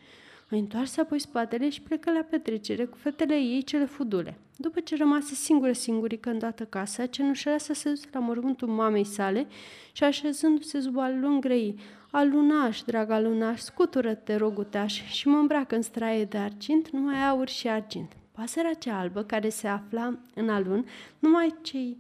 Îi 0.51 0.59
întoarse 0.59 1.01
apoi 1.01 1.19
spatele 1.19 1.71
și 1.71 1.81
plecă 1.81 2.11
la 2.13 2.27
petrecere 2.31 2.85
cu 2.85 2.97
fetele 2.97 3.35
ei 3.35 3.63
cele 3.63 3.85
fudule. 3.85 4.39
După 4.57 4.81
ce 4.81 4.97
rămase 4.97 5.35
singură 5.35 5.73
singurică 5.73 6.31
în 6.31 6.39
dată 6.39 6.65
casa, 6.65 7.07
cenușărea 7.07 7.59
să 7.59 7.73
se 7.73 7.89
duse 7.89 8.09
la 8.13 8.21
mormântul 8.21 8.69
mamei 8.69 9.05
sale 9.05 9.47
și 9.93 10.05
așezându-se 10.05 10.81
sub 10.81 10.99
al 10.99 11.21
lung 11.21 11.43
grei, 11.43 11.79
Alunaș, 12.11 12.83
drag 12.83 13.11
alunaș, 13.11 13.61
scutură-te, 13.61 14.37
roguteaș, 14.37 15.03
și 15.11 15.29
mă 15.29 15.37
îmbracă 15.37 15.75
în 15.75 15.83
straie 15.83 16.25
de 16.25 16.39
argint, 16.39 16.91
numai 16.91 17.29
aur 17.29 17.49
și 17.49 17.69
argint. 17.69 18.13
Pasărea 18.33 18.75
cea 18.75 18.99
albă, 18.99 19.23
care 19.23 19.49
se 19.49 19.69
afla 19.69 20.19
în 20.35 20.49
alun, 20.49 20.87
numai 21.19 21.55
cei 21.63 21.97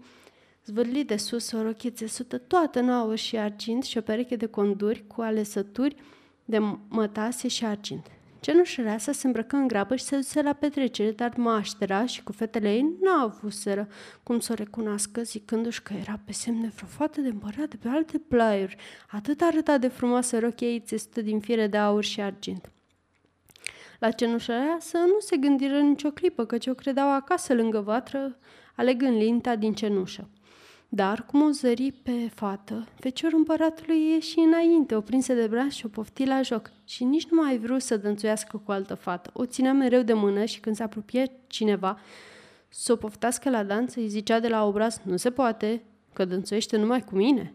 zvârli 0.65 1.05
de 1.05 1.17
sus 1.17 1.53
o 1.53 1.63
rochiță 1.63 2.07
sută 2.07 2.39
toată 2.39 2.79
în 2.79 2.91
aur 2.91 3.17
și 3.17 3.37
argint 3.37 3.85
și 3.85 3.99
o 3.99 4.01
pereche 4.01 4.37
de 4.37 4.47
conduri 4.47 5.05
cu 5.07 5.21
alesături 5.21 5.97
de 6.45 6.59
mătase 6.89 7.49
și 7.49 7.65
argint. 7.65 8.07
Cenușăreasa 8.41 9.13
se 9.13 9.27
îmbrăcă 9.27 9.57
în 9.57 9.67
grabă 9.67 9.97
și 9.97 10.05
se 10.05 10.17
duse 10.17 10.43
la 10.43 10.53
petrecere, 10.53 11.11
dar 11.11 11.33
maștera 11.37 12.07
și 12.07 12.23
cu 12.23 12.33
fetele 12.33 12.73
ei 12.73 12.83
nu 13.01 13.23
avuseră 13.23 13.89
cum 14.23 14.41
să 14.41 14.53
o 14.53 14.55
recunoască, 14.55 15.23
zicându-și 15.23 15.83
că 15.83 15.93
era 15.93 16.21
pe 16.25 16.33
semne 16.33 16.73
vreo 16.75 16.89
fată 16.89 17.21
de 17.21 17.29
împărat 17.29 17.69
de 17.69 17.77
pe 17.77 17.89
alte 17.89 18.19
plaiuri. 18.19 18.77
Atât 19.11 19.41
arăta 19.41 19.79
de 19.79 19.89
frumoasă 19.89 20.39
rochia 20.39 20.67
ei 20.67 20.81
țesută 20.81 21.21
din 21.21 21.41
fiere 21.41 21.67
de 21.67 21.77
aur 21.77 22.05
și 22.05 22.21
argint. 22.21 22.71
La 23.99 24.11
cenușăreasă 24.11 24.99
nu 24.99 25.19
se 25.19 25.37
gândiră 25.37 25.79
nicio 25.79 26.11
clipă, 26.11 26.45
căci 26.45 26.67
o 26.67 26.75
credeau 26.75 27.13
acasă 27.13 27.55
lângă 27.55 27.81
vatră, 27.81 28.39
alegând 28.75 29.17
linta 29.17 29.57
din 29.57 29.75
cenușă. 29.75 30.29
Dar, 30.93 31.25
cum 31.27 31.43
o 31.43 31.51
zări 31.51 31.93
pe 32.03 32.31
fată, 32.35 32.87
feciorul 32.99 33.39
împăratului 33.39 34.11
ieși 34.11 34.39
înainte, 34.39 34.95
o 34.95 35.01
prinse 35.01 35.35
de 35.35 35.47
braț 35.47 35.73
și 35.73 35.87
o 35.87 35.89
pofti 35.89 36.25
la 36.25 36.43
joc. 36.43 36.71
Și 36.85 37.05
nici 37.05 37.27
nu 37.27 37.43
mai 37.43 37.59
vrut 37.59 37.83
să 37.83 37.97
dănțuiască 37.97 38.63
cu 38.65 38.73
altă 38.73 38.95
fată. 38.95 39.31
O 39.33 39.45
ținea 39.45 39.73
mereu 39.73 40.03
de 40.03 40.13
mână 40.13 40.45
și 40.45 40.61
când 40.61 40.77
se 40.77 40.83
apropie 40.83 41.31
cineva 41.47 41.99
să 42.69 42.93
o 42.93 42.97
poftească 42.97 43.51
la 43.51 43.63
dans, 43.63 43.95
îi 43.95 44.09
zicea 44.09 44.41
de 44.41 44.49
la 44.49 44.65
obraz, 44.65 45.01
nu 45.05 45.17
se 45.17 45.31
poate, 45.31 45.83
că 46.13 46.25
dănțuiește 46.25 46.77
numai 46.77 47.05
cu 47.05 47.17
mine. 47.17 47.55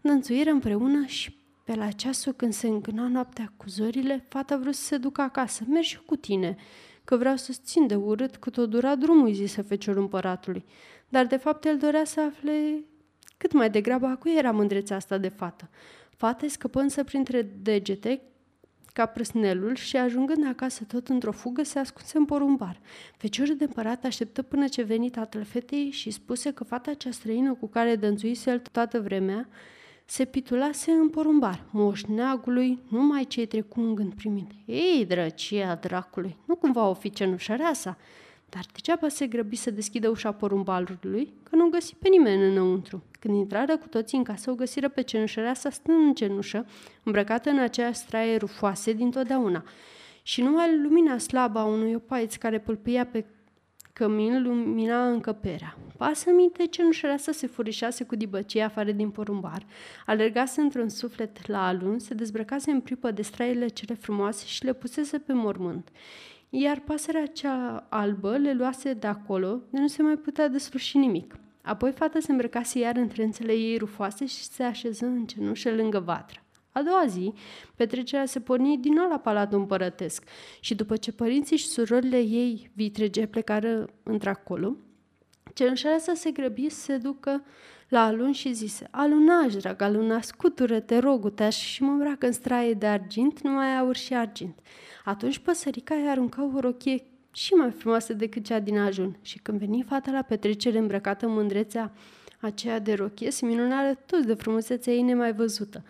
Dănțuiră 0.00 0.50
împreună 0.50 1.06
și 1.06 1.36
pe 1.64 1.74
la 1.74 1.90
ceasul 1.90 2.32
când 2.32 2.52
se 2.52 2.66
îngâna 2.66 3.08
noaptea 3.08 3.52
cu 3.56 3.68
zorile, 3.68 4.24
fata 4.28 4.56
vrut 4.56 4.74
să 4.74 4.82
se 4.82 4.96
ducă 4.96 5.20
acasă. 5.20 5.64
Mergi 5.68 5.88
și 5.88 6.00
cu 6.06 6.16
tine, 6.16 6.56
că 7.04 7.16
vreau 7.16 7.36
să-ți 7.36 7.60
țin 7.62 7.86
de 7.86 7.94
urât 7.94 8.36
cât 8.36 8.56
o 8.56 8.66
dura 8.66 8.94
drumul, 8.94 9.32
zise 9.32 9.62
feciorul 9.62 10.00
împăratului 10.00 10.64
dar 11.14 11.26
de 11.26 11.36
fapt 11.36 11.64
el 11.64 11.78
dorea 11.78 12.04
să 12.04 12.20
afle 12.20 12.84
cât 13.36 13.52
mai 13.52 13.70
degrabă 13.70 14.06
a 14.06 14.16
cui 14.16 14.36
era 14.36 14.50
mândrețea 14.50 14.96
asta 14.96 15.18
de 15.18 15.28
fată. 15.28 15.68
Fata 16.16 16.46
scăpă 16.48 16.80
însă 16.80 17.04
printre 17.04 17.42
degete 17.62 18.20
ca 18.92 19.06
prăsnelul 19.06 19.74
și 19.74 19.96
ajungând 19.96 20.46
acasă 20.46 20.84
tot 20.84 21.08
într-o 21.08 21.32
fugă, 21.32 21.62
se 21.62 21.78
ascunse 21.78 22.18
în 22.18 22.24
porumbar. 22.24 22.80
Feciorul 23.16 23.56
de 23.56 23.64
împărat 23.64 24.04
așteptă 24.04 24.42
până 24.42 24.68
ce 24.68 24.82
veni 24.82 25.10
tatăl 25.10 25.44
fetei 25.44 25.90
și 25.90 26.10
spuse 26.10 26.52
că 26.52 26.64
fata 26.64 26.94
cea 26.94 27.10
străină 27.10 27.54
cu 27.54 27.66
care 27.66 27.96
dănțuise 27.96 28.50
el 28.50 28.58
toată 28.72 29.00
vremea 29.00 29.48
se 30.04 30.24
pitulase 30.24 30.90
în 30.90 31.08
porumbar. 31.08 31.64
Moșneagului 31.70 32.82
numai 32.90 33.24
ce-i 33.24 33.46
trecu 33.46 33.80
în 33.80 33.94
gând 33.94 34.14
primind. 34.14 34.50
Ei, 34.64 35.04
drăcia 35.08 35.74
dracului, 35.74 36.36
nu 36.44 36.56
cumva 36.56 36.88
o 36.88 36.94
fi 36.94 37.10
cenușăreasa? 37.10 37.96
Dar 38.48 38.64
degeaba 38.72 39.08
se 39.08 39.26
grăbi 39.26 39.56
să 39.56 39.70
deschidă 39.70 40.08
ușa 40.08 40.32
porumbalului, 40.32 41.32
că 41.42 41.56
nu 41.56 41.68
găsi 41.68 41.94
pe 41.94 42.08
nimeni 42.08 42.48
înăuntru. 42.50 43.02
Când 43.18 43.34
intrară 43.34 43.76
cu 43.76 43.88
toții 43.88 44.18
în 44.18 44.24
casă, 44.24 44.50
o 44.50 44.54
găsiră 44.54 44.88
pe 44.88 45.02
cenușăreasa 45.02 45.70
stând 45.70 46.06
în 46.06 46.14
cenușă, 46.14 46.66
îmbrăcată 47.02 47.50
în 47.50 47.58
aceeași 47.58 47.98
straie 47.98 48.36
rufoase 48.36 48.92
dintotdeauna. 48.92 49.64
Și 50.22 50.42
numai 50.42 50.80
lumina 50.82 51.18
slabă 51.18 51.58
a 51.58 51.64
unui 51.64 51.94
opaiț 51.94 52.34
care 52.34 52.58
pâlpâia 52.58 53.06
pe 53.06 53.24
cămin 53.92 54.42
lumina 54.42 55.08
încăperea. 55.08 55.76
Pasă 55.96 56.30
minte, 56.30 56.66
cenușăreasa 56.66 57.32
se 57.32 57.46
furișase 57.46 58.04
cu 58.04 58.16
dibăcie 58.16 58.62
afară 58.62 58.92
din 58.92 59.10
porumbar, 59.10 59.66
alergase 60.06 60.60
într-un 60.60 60.88
suflet 60.88 61.46
la 61.46 61.66
alun, 61.66 61.98
se 61.98 62.14
dezbrăcase 62.14 62.70
în 62.70 62.80
pripă 62.80 63.10
de 63.10 63.22
straiile 63.22 63.68
cele 63.68 63.94
frumoase 63.94 64.46
și 64.46 64.64
le 64.64 64.72
pusese 64.72 65.18
pe 65.18 65.32
mormânt 65.32 65.88
iar 66.50 66.80
pasărea 66.80 67.26
cea 67.26 67.86
albă 67.88 68.36
le 68.36 68.52
luase 68.52 68.92
de 68.92 69.06
acolo, 69.06 69.62
de 69.70 69.80
nu 69.80 69.86
se 69.86 70.02
mai 70.02 70.16
putea 70.16 70.48
desluși 70.48 70.96
nimic. 70.96 71.36
Apoi 71.62 71.92
fata 71.92 72.18
se 72.20 72.30
îmbrăcase 72.30 72.78
iar 72.78 72.96
în 72.96 73.08
trențele 73.08 73.52
ei 73.52 73.76
rufoase 73.76 74.26
și 74.26 74.44
se 74.44 74.62
așeză 74.62 75.06
în 75.06 75.26
cenușă 75.26 75.70
lângă 75.70 75.98
vatră. 75.98 76.38
A 76.72 76.82
doua 76.82 77.04
zi, 77.06 77.32
petrecerea 77.76 78.26
se 78.26 78.40
porni 78.40 78.78
din 78.78 78.92
nou 78.92 79.08
la 79.08 79.18
Palatul 79.18 79.58
Împărătesc 79.58 80.24
și 80.60 80.74
după 80.74 80.96
ce 80.96 81.12
părinții 81.12 81.56
și 81.56 81.66
surorile 81.66 82.18
ei 82.18 82.70
vitrege 82.74 83.26
plecară 83.26 83.88
într-acolo, 84.02 84.76
cenușarea 85.52 85.98
să 85.98 86.12
se 86.14 86.30
grăbi 86.30 86.68
să 86.68 86.80
se 86.80 86.96
ducă 86.96 87.44
la 87.94 88.04
alun 88.04 88.32
și 88.32 88.52
zise, 88.52 88.86
Alunaj, 88.90 89.54
drag, 89.54 89.82
aluna, 89.82 90.20
scutură, 90.20 90.80
te 90.80 90.98
rog, 90.98 91.24
uteaș 91.24 91.56
și 91.56 91.82
mă 91.82 91.90
îmbracă 91.90 92.26
în 92.26 92.32
straie 92.32 92.72
de 92.72 92.86
argint, 92.86 93.40
numai 93.40 93.76
aur 93.76 93.96
și 93.96 94.14
argint. 94.14 94.58
Atunci 95.04 95.38
păsărica 95.38 95.94
îi 95.94 96.08
arunca 96.08 96.50
o 96.54 96.60
rochie 96.60 97.04
și 97.32 97.52
mai 97.52 97.70
frumoasă 97.70 98.12
decât 98.12 98.44
cea 98.44 98.58
din 98.58 98.78
ajun 98.78 99.16
și 99.22 99.38
când 99.38 99.58
veni 99.58 99.84
fata 99.88 100.10
la 100.10 100.22
petrecere 100.22 100.78
îmbrăcată 100.78 101.26
în 101.26 101.32
mândrețea 101.32 101.92
aceea 102.40 102.78
de 102.78 102.94
rochie, 102.94 103.30
se 103.30 103.46
minunară 103.46 103.94
toți 104.06 104.26
de 104.26 104.34
frumusețea 104.34 104.92
ei 104.92 105.02
nemai 105.02 105.32
văzută. 105.32 105.84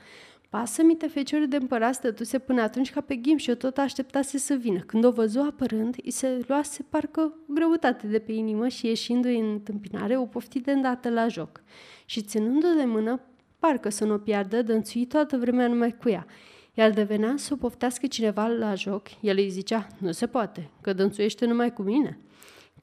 Pasă-mi 0.55 0.97
feciorul 1.09 1.49
de 1.49 1.57
împărat 1.57 1.95
stătuse 1.95 2.39
până 2.39 2.63
atunci 2.63 2.91
ca 2.91 3.01
pe 3.01 3.15
ghim 3.15 3.37
și 3.37 3.51
o 3.51 3.55
tot 3.55 3.79
așteptase 3.79 4.39
să 4.39 4.55
vină. 4.55 4.81
Când 4.81 5.05
o 5.05 5.11
văzu 5.11 5.41
apărând, 5.41 5.97
îi 6.05 6.11
se 6.11 6.45
luase 6.47 6.87
parcă 6.89 7.21
o 7.21 7.53
greutate 7.53 8.07
de 8.07 8.19
pe 8.19 8.33
inimă 8.33 8.69
și 8.69 8.87
ieșindu-i 8.87 9.39
în 9.39 9.51
întâmpinare, 9.51 10.17
o 10.17 10.25
pofti 10.25 10.61
de 10.61 10.73
îndată 10.73 11.11
la 11.11 11.29
joc. 11.29 11.63
Și 12.05 12.23
ținându-o 12.23 12.75
de 12.77 12.85
mână, 12.85 13.21
parcă 13.59 13.89
să 13.89 14.05
nu 14.05 14.15
o 14.15 14.19
piardă, 14.19 14.63
dănțui 14.63 15.07
toată 15.07 15.37
vremea 15.37 15.69
numai 15.69 15.97
cu 15.97 16.09
ea. 16.09 16.27
Iar 16.75 16.91
devenea 16.91 17.35
să 17.37 17.53
o 17.53 17.57
poftească 17.57 18.07
cineva 18.07 18.47
la 18.47 18.75
joc, 18.75 19.07
el 19.21 19.37
îi 19.37 19.51
zicea, 19.51 19.87
nu 19.99 20.13
se 20.13 20.27
poate, 20.27 20.71
că 20.81 20.93
dănțuiește 20.93 21.47
numai 21.47 21.73
cu 21.73 21.83
mine. 21.83 22.19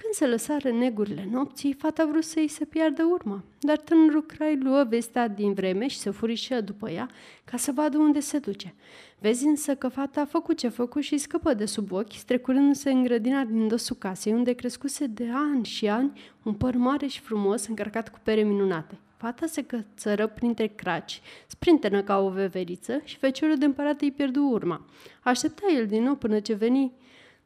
Când 0.02 0.14
se 0.14 0.28
lăsară 0.28 0.72
negurile 0.72 1.28
nopții, 1.32 1.74
fata 1.74 2.06
vrut 2.06 2.24
să-i 2.24 2.48
se 2.48 2.66
piardă 2.66 3.04
urma, 3.04 3.44
dar 3.60 3.78
tânărul 3.78 4.26
crai 4.26 4.58
luă 4.58 4.86
vestea 4.90 5.28
din 5.28 5.54
vreme 5.54 5.88
și 5.88 5.98
se 5.98 6.10
furișă 6.10 6.62
după 6.62 6.90
ea 6.90 7.10
ca 7.44 7.58
să 7.58 7.72
vadă 7.72 7.98
unde 7.98 8.20
se 8.20 8.40
duce. 8.40 8.74
Vezi 9.20 9.46
însă 9.46 9.76
că 9.76 9.88
fata 9.88 10.22
a 10.22 10.26
făcut 10.26 10.58
ce 10.58 10.68
a 10.68 10.70
făcut 10.70 11.02
și 11.02 11.18
scăpă 11.18 11.54
de 11.54 11.66
sub 11.66 11.92
ochi, 11.92 12.12
strecurându-se 12.14 12.92
în 12.92 13.04
grădina 13.04 13.44
din 13.44 13.68
dosul 13.68 13.96
casei, 13.96 14.34
unde 14.34 14.54
crescuse 14.54 15.06
de 15.06 15.28
ani 15.34 15.66
și 15.66 15.88
ani 15.88 16.22
un 16.44 16.54
păr 16.54 16.76
mare 16.76 17.08
și 17.08 17.20
frumos 17.20 17.68
încărcat 17.68 18.10
cu 18.10 18.20
pere 18.24 18.42
minunate. 18.42 18.98
Fata 19.18 19.46
se 19.46 19.64
cățără 19.64 20.28
printre 20.28 20.68
craci, 20.68 21.22
sprintenă 21.48 22.04
ca 22.04 22.20
o 22.20 22.30
veveriță 22.30 23.02
și 23.04 23.18
feciorul 23.18 23.58
de 23.58 23.66
împărat 23.66 24.02
îi 24.02 24.12
pierdu 24.12 24.44
urma. 24.44 24.86
Aștepta 25.22 25.66
el 25.76 25.86
din 25.86 26.04
nou 26.04 26.16
până 26.16 26.40
ce 26.40 26.54
veni 26.54 26.92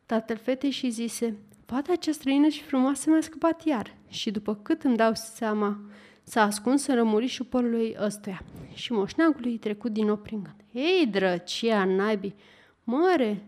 tatăl 0.06 0.38
fetei 0.38 0.70
și 0.70 0.90
zise, 0.90 1.36
Fata 1.66 1.96
cea 1.96 2.12
străină 2.12 2.48
și 2.48 2.64
frumoasă 2.64 3.10
mi-a 3.10 3.22
scăpat 3.22 3.66
iar 3.66 3.96
și 4.08 4.32
după 4.32 4.56
cât 4.56 4.84
îmi 4.84 4.96
dau 4.96 5.12
seama, 5.14 5.80
s-a 6.24 6.42
ascuns 6.42 6.86
în 6.86 6.96
rămurișul 6.96 7.46
părului 7.46 7.96
ăstuia 8.00 8.44
și 8.74 8.92
moșneagului 8.92 9.52
îi 9.52 9.58
trecut 9.58 9.92
din 9.92 10.06
nou 10.06 10.18
prin 10.18 10.44
gând. 10.44 10.56
Ei, 10.72 11.08
drăcia 11.08 11.86
naibii, 11.86 12.36
măre, 12.84 13.46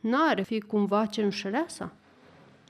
n-are 0.00 0.42
fi 0.42 0.60
cumva 0.60 1.06
cenușăreasa? 1.06 1.92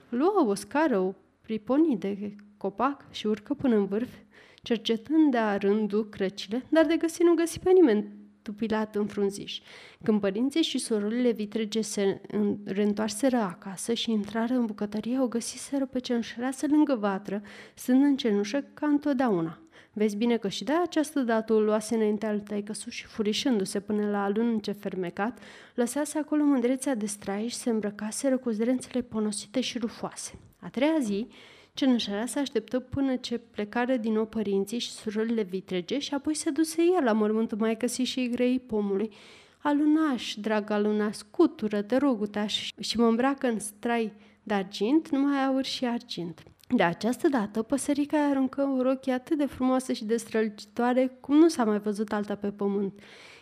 Luă 0.08 0.44
o 0.46 0.54
scară, 0.54 0.98
o 0.98 1.14
priponi 1.40 1.96
de 1.96 2.36
copac 2.56 3.04
și 3.10 3.26
urcă 3.26 3.54
până 3.54 3.76
în 3.76 3.86
vârf 3.86 4.14
cercetând 4.62 5.30
de-a 5.30 5.56
rândul 5.56 6.08
crăcile, 6.08 6.66
dar 6.68 6.86
de 6.86 6.96
găsi 6.96 7.22
nu 7.22 7.34
găsi 7.34 7.58
pe 7.58 7.70
nimeni 7.70 8.19
tupilat 8.42 8.96
în 8.96 9.06
frunziș. 9.06 9.60
Când 10.02 10.20
părinții 10.20 10.62
și 10.62 10.78
surorile 10.78 11.30
vitrege 11.30 11.80
se 11.80 12.20
reîntoarseră 12.64 13.36
acasă 13.36 13.92
și 13.94 14.10
intrară 14.10 14.54
în 14.54 14.66
bucătărie, 14.66 15.20
o 15.20 15.28
găsiseră 15.28 15.86
pe 15.86 15.98
cenușăreasă 15.98 16.66
lângă 16.70 16.94
vatră, 16.94 17.42
stând 17.74 18.02
în 18.02 18.16
cenușă 18.16 18.64
ca 18.74 18.86
întotdeauna. 18.86 19.58
Vezi 19.92 20.16
bine 20.16 20.36
că 20.36 20.48
și 20.48 20.64
de 20.64 20.72
această 20.72 21.20
dată 21.20 21.52
o 21.52 21.60
luase 21.60 21.94
înainte 21.94 22.26
al 22.26 22.40
tăicăsu 22.40 22.90
și 22.90 23.06
furișându-se 23.06 23.80
până 23.80 24.10
la 24.10 24.24
alun 24.24 24.58
ce 24.58 24.72
fermecat, 24.72 25.38
lăsase 25.74 26.18
acolo 26.18 26.44
mândrețea 26.44 26.94
de 26.94 27.06
straie 27.06 27.48
și 27.48 27.54
se 27.54 27.70
îmbrăcaseră 27.70 28.38
cu 28.38 28.50
zrențele 28.50 29.02
ponosite 29.02 29.60
și 29.60 29.78
rufoase. 29.78 30.38
A 30.60 30.68
treia 30.68 30.98
zi, 31.00 31.28
Cenușarea 31.80 32.26
se 32.26 32.38
așteptă 32.38 32.80
până 32.80 33.16
ce 33.16 33.38
plecară 33.38 33.96
din 33.96 34.12
nou 34.12 34.26
părinții 34.26 34.78
și 34.78 34.90
surorile 34.90 35.42
vitrege 35.42 35.98
și 35.98 36.14
apoi 36.14 36.34
se 36.34 36.50
duse 36.50 36.82
el 36.82 37.04
la 37.04 37.12
mormântul 37.12 37.58
mai 37.58 37.76
căsi 37.76 38.02
și 38.02 38.28
grei 38.28 38.58
pomului. 38.58 39.12
Alunaș, 39.58 40.34
drag 40.34 40.70
alunaș, 40.70 41.16
scutură, 41.16 41.82
te 41.82 41.96
rog, 41.96 42.20
utaș, 42.20 42.68
și 42.80 42.98
mă 42.98 43.06
îmbracă 43.06 43.46
în 43.46 43.58
strai 43.58 44.12
de 44.42 44.54
argint, 44.54 45.08
numai 45.08 45.44
aur 45.44 45.64
și 45.64 45.84
argint. 45.84 46.42
De 46.68 46.82
această 46.82 47.28
dată, 47.28 47.62
păsărica 47.62 48.28
aruncă 48.28 48.62
o 48.62 48.82
rochie 48.82 49.12
atât 49.12 49.38
de 49.38 49.46
frumoasă 49.46 49.92
și 49.92 50.04
de 50.04 50.16
strălucitoare 50.16 51.16
cum 51.20 51.36
nu 51.36 51.48
s-a 51.48 51.64
mai 51.64 51.78
văzut 51.78 52.12
alta 52.12 52.34
pe 52.34 52.50
pământ, 52.50 53.00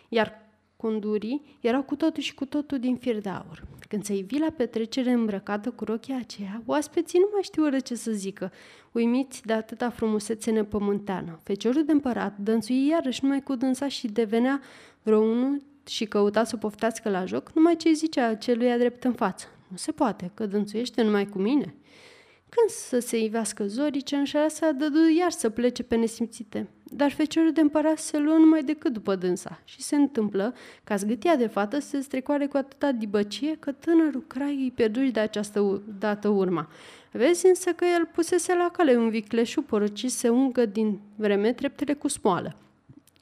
iar 0.09 0.48
condurii 0.81 1.57
erau 1.59 1.83
cu 1.83 1.95
totul 1.95 2.23
și 2.23 2.33
cu 2.33 2.45
totul 2.45 2.79
din 2.79 2.95
fir 2.95 3.19
de 3.19 3.29
aur. 3.29 3.63
Când 3.87 4.03
se 4.03 4.15
ivi 4.15 4.39
la 4.39 4.49
petrecere 4.57 5.11
îmbrăcată 5.11 5.71
cu 5.71 5.83
rochia 5.83 6.17
aceea, 6.17 6.61
oaspeții 6.65 7.19
nu 7.19 7.29
mai 7.31 7.41
știură 7.41 7.79
ce 7.79 7.95
să 7.95 8.11
zică, 8.11 8.51
uimiți 8.91 9.45
de 9.45 9.53
atâta 9.53 9.89
frumusețe 9.89 10.51
nepământeană. 10.51 11.39
Feciorul 11.43 11.85
de 11.85 11.91
împărat 11.91 12.37
dănțui 12.37 12.87
iarăși 12.87 13.23
numai 13.23 13.43
cu 13.43 13.55
dânsa 13.55 13.87
și 13.87 14.07
devenea 14.07 14.61
vreo 15.03 15.19
unul 15.19 15.61
și 15.87 16.05
căuta 16.05 16.43
să 16.43 16.57
poftească 16.57 17.09
la 17.09 17.25
joc, 17.25 17.51
numai 17.53 17.75
ce 17.75 17.91
zicea 17.91 18.35
celui 18.35 18.77
drept 18.77 19.03
în 19.03 19.13
față. 19.13 19.45
Nu 19.67 19.77
se 19.77 19.91
poate, 19.91 20.31
că 20.33 20.45
dănțuiește 20.45 21.01
numai 21.01 21.25
cu 21.25 21.39
mine. 21.39 21.73
Când 22.49 22.69
să 22.69 22.99
se 22.99 23.17
ivească 23.17 23.67
zorii, 23.67 24.03
sa 24.47 24.71
dădu 24.71 25.09
iar 25.17 25.31
să 25.31 25.49
plece 25.49 25.83
pe 25.83 25.95
nesimțite. 25.95 26.67
Dar 26.83 27.11
feciorul 27.11 27.51
de 27.51 27.61
împărat 27.61 27.97
se 27.97 28.17
luă 28.17 28.35
numai 28.35 28.63
decât 28.63 28.93
după 28.93 29.15
dânsa 29.15 29.59
și 29.63 29.81
se 29.81 29.95
întâmplă 29.95 30.53
ca 30.83 30.95
zgâtia 30.95 31.35
de 31.35 31.47
fată 31.47 31.79
să 31.79 31.87
se 31.87 32.01
strecoare 32.01 32.45
cu 32.45 32.57
atâta 32.57 32.91
dibăcie 32.91 33.55
că 33.59 33.71
tânărul 33.71 34.23
crai 34.27 34.55
îi 34.55 34.71
pierduși 34.75 35.11
de 35.11 35.19
această 35.19 35.81
dată 35.99 36.27
urma. 36.27 36.69
Vezi 37.11 37.45
însă 37.45 37.71
că 37.71 37.85
el 37.85 38.05
pusese 38.05 38.55
la 38.55 38.69
cale 38.73 38.97
un 38.97 39.09
vicleșu 39.09 39.61
porăcit 39.61 40.11
se 40.11 40.29
ungă 40.29 40.65
din 40.65 40.99
vreme 41.15 41.53
treptele 41.53 41.93
cu 41.93 42.07
smoală. 42.07 42.55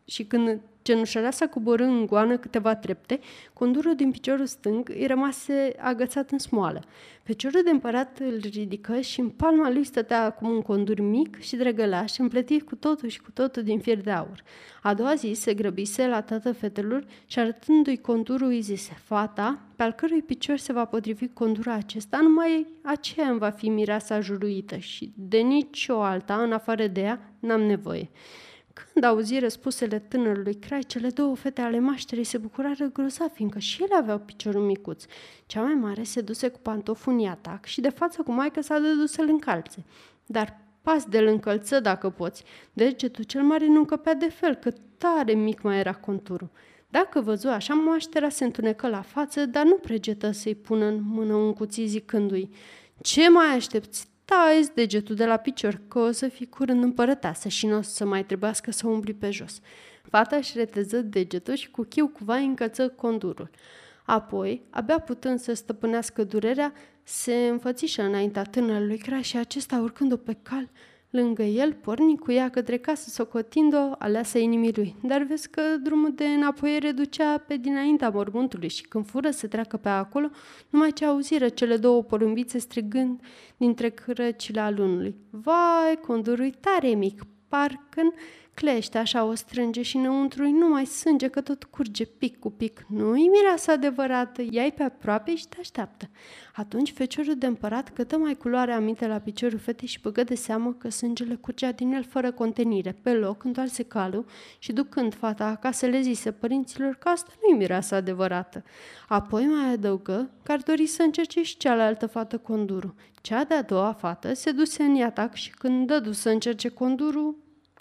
Și 0.08 0.24
când 0.24 0.62
Cenușăreasa 0.88 1.48
coborâ 1.48 1.84
în 1.84 2.06
goană 2.06 2.38
câteva 2.38 2.76
trepte, 2.76 3.20
condurul 3.54 3.96
din 3.96 4.12
piciorul 4.12 4.46
stâng 4.46 4.90
îi 4.90 5.08
rămase 5.08 5.76
agățat 5.80 6.32
în 6.32 6.38
smoală. 6.38 6.84
Piciorul 7.24 7.62
de 7.64 7.70
împărat 7.70 8.20
îl 8.20 8.40
ridică 8.52 9.00
și 9.00 9.20
în 9.20 9.30
palma 9.30 9.72
lui 9.72 9.84
stătea 9.84 10.24
acum 10.24 10.50
un 10.50 10.62
condur 10.62 11.00
mic 11.00 11.40
și 11.40 11.56
drăgălaș, 11.56 12.18
împletit 12.18 12.64
cu 12.64 12.76
totul 12.76 13.10
și 13.10 13.22
cu 13.22 13.32
totul 13.32 13.64
din 13.64 13.80
fier 13.80 14.02
de 14.02 14.12
aur. 14.12 14.44
A 14.82 14.94
doua 14.94 15.14
zi 15.14 15.32
se 15.34 15.54
grăbise 15.54 16.08
la 16.08 16.22
tată 16.22 16.52
fetelor 16.52 17.06
și 17.26 17.40
arătându-i 17.40 17.98
condurul 17.98 18.48
îi 18.48 18.62
zise, 18.62 18.98
Fata, 19.04 19.60
pe 19.76 19.84
al 19.84 19.92
cărui 19.92 20.22
picior 20.22 20.58
se 20.58 20.74
va 20.74 20.86
potrivi 20.86 21.28
condura 21.28 21.74
acesta, 21.74 22.20
numai 22.22 22.68
aceea 22.84 23.30
îmi 23.30 23.40
va 23.40 23.50
fi 23.50 23.70
mireasa 23.70 24.20
juruită 24.20 24.78
și 24.78 25.12
de 25.16 25.38
nicio 25.38 26.02
alta, 26.02 26.36
în 26.36 26.52
afară 26.52 26.88
de 26.88 27.02
ea, 27.02 27.34
n-am 27.40 27.62
nevoie. 27.62 28.10
Când 28.94 29.06
auzi 29.06 29.40
răspusele 29.40 30.00
tânărului 30.00 30.54
Crai, 30.54 30.84
cele 30.84 31.10
două 31.10 31.36
fete 31.36 31.62
ale 31.62 31.80
mașterii 31.80 32.24
se 32.24 32.38
bucurară 32.38 32.90
grozav, 32.94 33.32
fiindcă 33.32 33.60
și 33.60 33.84
ele 33.84 33.96
aveau 33.96 34.20
piciorul 34.20 34.62
micuț. 34.66 35.06
Cea 35.46 35.62
mai 35.62 35.74
mare 35.74 36.04
se 36.04 36.22
duse 36.22 36.48
cu 36.48 36.60
pantoful 36.60 37.14
în 37.14 37.28
atac 37.28 37.66
și 37.66 37.82
de 37.82 37.90
față 37.90 38.22
cu 38.22 38.32
maică 38.32 38.62
s-a 38.62 38.80
dedus 38.80 39.12
să-l 39.12 39.28
încalțe. 39.30 39.86
Dar 40.26 40.60
pas 40.82 41.06
de-l 41.06 41.28
încălță 41.28 41.80
dacă 41.80 42.10
poți. 42.10 42.44
Degetul 42.74 43.24
cel 43.24 43.42
mare 43.42 43.68
nu 43.68 43.78
încăpea 43.78 44.14
de 44.14 44.30
fel, 44.30 44.56
că 44.56 44.72
tare 44.98 45.34
mic 45.34 45.62
mai 45.62 45.80
era 45.80 45.94
conturul. 45.94 46.50
Dacă 46.90 47.22
văzu 47.22 47.48
așa, 47.48 47.74
moaștera 47.74 48.30
se 48.30 48.44
întunecă 48.44 48.88
la 48.88 49.02
față, 49.02 49.46
dar 49.46 49.66
nu 49.66 49.76
pregetă 49.76 50.32
să-i 50.32 50.56
pună 50.56 50.86
în 50.86 51.00
mână 51.04 51.36
un 51.36 51.54
cuțit 51.54 51.90
zicându-i 51.90 52.50
Ce 53.02 53.30
mai 53.30 53.56
aștepți? 53.56 54.08
Taie 54.30 54.72
degetul 54.74 55.16
de 55.16 55.26
la 55.26 55.38
picior, 55.38 55.82
că 55.88 56.00
o 56.00 56.12
să 56.12 56.28
fii 56.28 56.50
curând 56.50 56.84
împărătasă 56.84 57.48
și 57.48 57.68
nu 57.68 57.78
o 57.78 57.82
să 57.82 58.06
mai 58.06 58.26
trebuiască 58.26 58.72
să 58.72 58.88
umbli 58.88 59.14
pe 59.14 59.32
jos. 59.32 59.60
Fata 60.10 60.36
își 60.36 60.58
reteză 60.58 61.02
degetul 61.02 61.56
și 61.56 61.72
cu 61.72 61.84
chiu 61.84 62.08
cu 62.08 62.24
vai 62.24 62.46
încăță 62.46 62.90
condurul. 62.90 63.50
Apoi, 64.06 64.62
abia 64.70 65.00
putând 65.00 65.40
să 65.40 65.54
stăpânească 65.54 66.24
durerea, 66.24 66.74
se 67.04 67.34
înfățișă 67.34 68.02
înaintea 68.02 68.44
tânărului 68.44 68.98
Craș 68.98 69.28
și 69.28 69.38
acesta, 69.38 69.80
urcând-o 69.80 70.18
pe 70.18 70.38
cal, 70.42 70.70
lângă 71.20 71.44
el, 71.44 71.74
porni 71.74 72.18
cu 72.18 72.32
ea 72.32 72.50
către 72.50 72.78
casă, 72.78 73.10
socotind-o 73.10 73.92
aleasă 73.98 74.38
inimii 74.38 74.74
lui. 74.76 74.96
Dar 75.04 75.22
vezi 75.24 75.50
că 75.50 75.62
drumul 75.84 76.12
de 76.16 76.26
înapoiere 76.26 76.92
ducea 76.92 77.38
pe 77.38 77.58
dinaintea 77.58 78.10
mormântului 78.10 78.70
și 78.70 78.88
când 78.88 79.06
fură 79.06 79.30
să 79.30 79.48
treacă 79.48 79.78
pe 79.78 79.90
acolo, 79.90 80.30
numai 80.70 80.92
ce 80.92 81.06
auziră 81.06 81.50
cele 81.50 81.78
două 81.78 82.04
porumbițe 82.04 82.58
strigând 82.58 83.22
dintre 83.58 83.90
crăcile 83.90 84.60
alunului. 84.60 85.16
Vai, 85.30 86.00
condurui 86.08 86.52
tare 86.52 86.88
mic, 86.88 87.22
parcă 87.48 88.14
Clește 88.62 88.98
așa 88.98 89.24
o 89.24 89.34
strânge 89.34 89.82
și 89.82 89.98
înăuntru 89.98 90.50
nu 90.50 90.68
mai 90.68 90.86
sânge 90.86 91.28
că 91.28 91.42
tot 91.42 91.64
curge 91.64 92.06
pic 92.06 92.40
cu 92.40 92.52
pic. 92.52 92.86
Nu-i 92.88 93.28
mireasa 93.28 93.72
adevărată, 93.72 94.44
ia 94.50 94.72
pe 94.76 94.84
aproape 94.84 95.36
și 95.36 95.48
te 95.48 95.58
așteaptă. 95.60 96.10
Atunci 96.56 96.92
feciorul 96.92 97.36
de 97.38 97.46
împărat 97.46 97.90
cătă 97.90 98.18
mai 98.18 98.36
culoare 98.36 98.72
aminte 98.72 99.08
la 99.08 99.20
piciorul 99.20 99.60
fetei 99.60 99.88
și 99.88 100.00
băgă 100.02 100.24
de 100.24 100.36
seamă 100.36 100.74
că 100.74 100.90
sângele 100.90 101.36
curgea 101.36 101.72
din 101.72 101.94
el 101.94 102.04
fără 102.04 102.32
contenire. 102.32 102.96
Pe 103.02 103.14
loc 103.14 103.44
întoarse 103.44 103.84
calul 103.84 104.26
și 104.60 104.74
ducând 104.74 105.14
fata 105.14 105.46
acasă 105.46 105.86
le 105.86 106.02
zise 106.02 106.32
părinților 106.32 106.96
că 106.96 107.10
asta 107.10 107.32
nu-i 107.42 107.58
mireasa 107.58 107.96
adevărată. 107.96 108.64
Apoi 109.08 109.46
mai 109.46 109.74
adăugă 109.74 110.30
că 110.44 110.52
ar 110.52 110.60
dori 110.60 110.86
să 110.86 111.02
încerce 111.02 111.44
și 111.44 111.58
cealaltă 111.58 112.08
fată 112.08 112.38
conduru. 112.38 112.96
Cea 113.22 113.44
de-a 113.44 113.62
doua 113.62 113.94
fată 113.94 114.34
se 114.34 114.52
duse 114.52 114.84
în 114.84 114.96
iatac 114.96 115.34
și 115.34 115.52
când 115.52 115.88
dădu 115.88 116.12
să 116.12 116.30
încerce 116.30 116.70
conduru, 116.70 117.36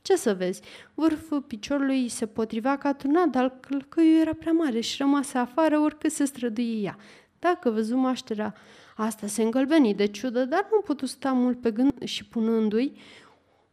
ce 0.07 0.17
să 0.17 0.35
vezi, 0.35 0.61
vârful 0.95 1.43
piciorului 1.43 2.09
se 2.09 2.27
potrivea 2.27 2.79
ca 2.79 2.93
turnat, 2.93 3.29
dar 3.29 3.59
călcăiul 3.61 4.21
era 4.21 4.33
prea 4.33 4.53
mare 4.53 4.81
și 4.81 4.97
rămase 4.99 5.39
afară 5.39 5.79
oricât 5.79 6.13
se 6.13 6.25
străduie 6.25 6.81
ea. 6.81 6.97
Dacă 7.39 7.71
văzu 7.71 7.97
maștera 7.97 8.55
asta 8.97 9.27
se 9.27 9.43
îngălbeni 9.43 9.95
de 9.95 10.07
ciudă, 10.07 10.45
dar 10.45 10.69
nu 10.73 10.81
putu 10.81 11.07
sta 11.07 11.33
mult 11.33 11.61
pe 11.61 11.71
gând 11.71 12.03
și 12.05 12.25
punându-i 12.25 12.93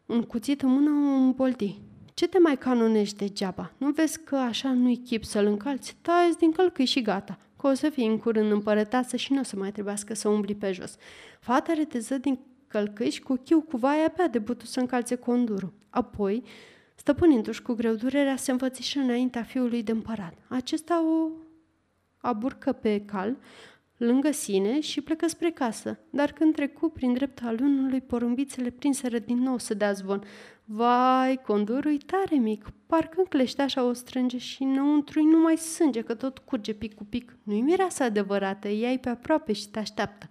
un 0.06 0.22
cuțit 0.22 0.62
în 0.62 0.70
mână 0.70 0.90
o 0.90 1.13
îmbolti. 1.13 1.82
Ce 2.13 2.28
te 2.28 2.40
mai 2.40 2.58
canonești 2.58 3.18
degeaba? 3.18 3.72
Nu 3.78 3.92
vezi 3.92 4.24
că 4.24 4.36
așa 4.36 4.72
nu-i 4.72 4.98
chip 4.98 5.24
să-l 5.24 5.46
încalți? 5.46 5.98
Taie 6.02 6.30
din 6.40 6.52
călcâi 6.52 6.86
și 6.86 7.02
gata, 7.02 7.38
că 7.58 7.68
o 7.68 7.74
să 7.74 7.90
fii 7.90 8.08
în 8.08 8.18
curând 8.18 8.52
împărătasă 8.52 9.16
și 9.16 9.34
nu 9.34 9.40
o 9.40 9.44
să 9.44 9.56
mai 9.56 9.72
trebuiască 9.72 10.13
să 10.13 10.30
umbli 10.30 10.56
pe 10.56 10.72
jos. 10.72 10.96
Fata 11.40 11.74
reteză 11.74 12.18
din 12.18 12.40
călcâși 12.74 13.12
și 13.12 13.22
cu 13.22 13.36
chiu 13.46 13.62
cu 13.62 13.77
vaia 13.77 14.06
abia 14.06 14.27
de 14.27 14.42
putut 14.42 14.68
să 14.68 14.80
încalțe 14.80 15.15
condurul. 15.15 15.74
Apoi, 15.89 16.44
stăpânindu-și 16.96 17.62
cu 17.62 17.74
greu 17.74 17.94
durerea, 17.94 18.36
se 18.36 18.51
învățișă 18.51 19.00
înaintea 19.00 19.44
fiului 19.44 19.84
de 19.84 19.92
împărat. 19.92 20.34
Acesta 20.48 21.03
o 21.03 21.30
aburcă 22.18 22.72
pe 22.72 23.01
cal, 23.06 23.38
lângă 23.98 24.32
sine 24.32 24.80
și 24.80 25.01
plecă 25.01 25.27
spre 25.27 25.50
casă, 25.50 26.00
dar 26.10 26.32
când 26.32 26.53
trecu 26.53 26.89
prin 26.89 27.13
dreptul 27.13 27.48
alunului, 27.48 28.01
porumbițele 28.01 28.70
prinseră 28.70 29.20
din 29.20 29.38
nou 29.38 29.58
să 29.58 29.74
dea 29.74 29.92
zvon. 29.92 30.24
Vai, 30.65 31.42
condurul 31.46 31.98
tare 31.98 32.36
mic, 32.36 32.65
parcă 32.86 33.15
înclește 33.18 33.62
așa 33.62 33.84
o 33.84 33.94
strânge 33.94 34.38
și 34.38 34.63
înăuntru 34.63 35.24
nu 35.24 35.38
mai 35.38 35.58
sânge, 35.58 36.01
că 36.01 36.13
tot 36.13 36.38
curge 36.38 36.74
pic 36.74 36.96
cu 36.96 37.03
pic. 37.03 37.38
Nu-i 37.44 37.62
mireasa 37.62 38.06
adevărată, 38.06 38.68
ea 38.68 38.98
pe 38.98 39.10
aproape 39.10 39.53
și 39.53 39.70
te 39.70 39.80
așteaptă. 39.80 40.30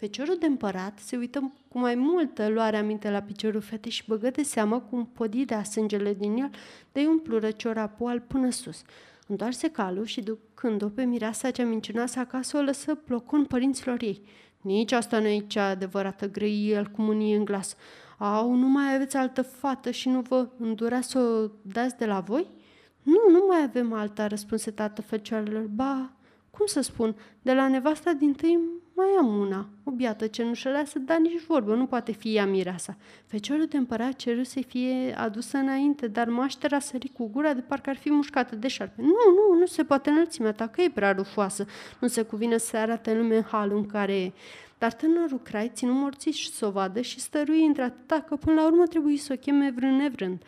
Feciorul 0.00 0.36
de 0.38 0.46
împărat 0.46 0.98
se 0.98 1.16
uită 1.16 1.52
cu 1.68 1.78
mai 1.78 1.94
multă 1.94 2.48
luare 2.48 2.76
aminte 2.76 3.10
la 3.10 3.20
piciorul 3.20 3.60
fetei 3.60 3.90
și 3.90 4.04
băgă 4.06 4.30
de 4.30 4.42
seamă 4.42 4.80
cum 4.80 5.06
podidea 5.06 5.62
sângele 5.62 6.14
din 6.14 6.36
el 6.36 6.50
de 6.92 7.06
umplură 7.06 7.50
ciorapul 7.50 8.08
al 8.08 8.20
până 8.20 8.50
sus. 8.50 8.82
Întoarse 9.26 9.70
calul 9.70 10.04
și 10.04 10.20
ducând-o 10.20 10.88
pe 10.88 11.02
mireasa 11.02 11.50
cea 11.50 11.64
mincinoasă 11.64 12.18
acasă, 12.18 12.56
o 12.56 12.60
lăsă 12.60 12.94
plocon 12.94 13.44
părinților 13.44 14.02
ei. 14.02 14.22
Nici 14.60 14.92
asta 14.92 15.18
nu 15.18 15.26
e 15.26 15.44
cea 15.46 15.68
adevărată, 15.68 16.30
grăi 16.30 16.70
el 16.70 16.86
cu 16.86 17.02
mânie 17.02 17.36
în 17.36 17.44
glas. 17.44 17.76
Au, 18.18 18.54
nu 18.54 18.68
mai 18.68 18.94
aveți 18.94 19.16
altă 19.16 19.42
fată 19.42 19.90
și 19.90 20.08
nu 20.08 20.20
vă 20.20 20.48
îndura 20.58 21.00
să 21.00 21.18
o 21.18 21.50
dați 21.62 21.96
de 21.96 22.06
la 22.06 22.20
voi? 22.20 22.46
Nu, 23.02 23.20
nu 23.30 23.44
mai 23.48 23.62
avem 23.62 23.92
alta, 23.92 24.26
răspunse 24.26 24.70
tată 24.70 25.02
fecioarelor. 25.02 25.66
Ba, 25.66 26.12
cum 26.50 26.66
să 26.66 26.80
spun, 26.80 27.16
de 27.42 27.52
la 27.52 27.68
nevasta 27.68 28.12
din 28.12 28.32
tâi 28.32 28.79
mai 29.00 29.16
am 29.18 29.38
una, 29.38 29.68
o 29.84 29.90
biată 29.90 30.26
cenușăreasă, 30.26 30.98
dar 30.98 31.18
nici 31.18 31.44
vorbă, 31.46 31.74
nu 31.74 31.86
poate 31.86 32.12
fi 32.12 32.36
ea 32.36 32.46
mireasa. 32.46 32.96
Feciorul 33.26 33.66
de 33.66 33.76
împărat 33.76 34.16
ceru 34.16 34.42
să 34.42 34.60
fie 34.66 35.14
adusă 35.18 35.56
înainte, 35.56 36.06
dar 36.06 36.28
maștera 36.28 36.78
sări 36.78 37.08
cu 37.08 37.28
gura 37.28 37.54
de 37.54 37.60
parcă 37.60 37.90
ar 37.90 37.96
fi 37.96 38.10
mușcată 38.10 38.56
de 38.56 38.68
șarpe. 38.68 39.02
Nu, 39.02 39.06
nu, 39.06 39.58
nu 39.58 39.66
se 39.66 39.84
poate 39.84 40.10
înălțimea 40.10 40.52
ta, 40.52 40.66
că 40.66 40.80
e 40.80 40.90
prea 40.94 41.12
rufoasă. 41.12 41.66
Nu 41.98 42.08
se 42.08 42.22
cuvine 42.22 42.56
să 42.56 42.76
arate 42.76 43.14
lume 43.14 43.36
în 43.36 43.42
halul 43.42 43.76
în 43.76 43.86
care 43.86 44.20
e. 44.20 44.32
Dar 44.78 44.92
tânărul 44.92 45.40
Crai 45.42 45.70
ținu 45.74 45.92
morțiș 45.92 46.46
să 46.46 46.66
o 46.66 46.70
vadă 46.70 47.00
și 47.00 47.20
stărui 47.20 47.64
între 47.64 47.82
atâta 47.82 48.20
că 48.20 48.36
până 48.36 48.60
la 48.60 48.66
urmă 48.66 48.86
trebuie 48.86 49.16
să 49.16 49.32
o 49.32 49.36
cheme 49.36 49.72
vrând 49.76 50.00
nevrând. 50.00 50.42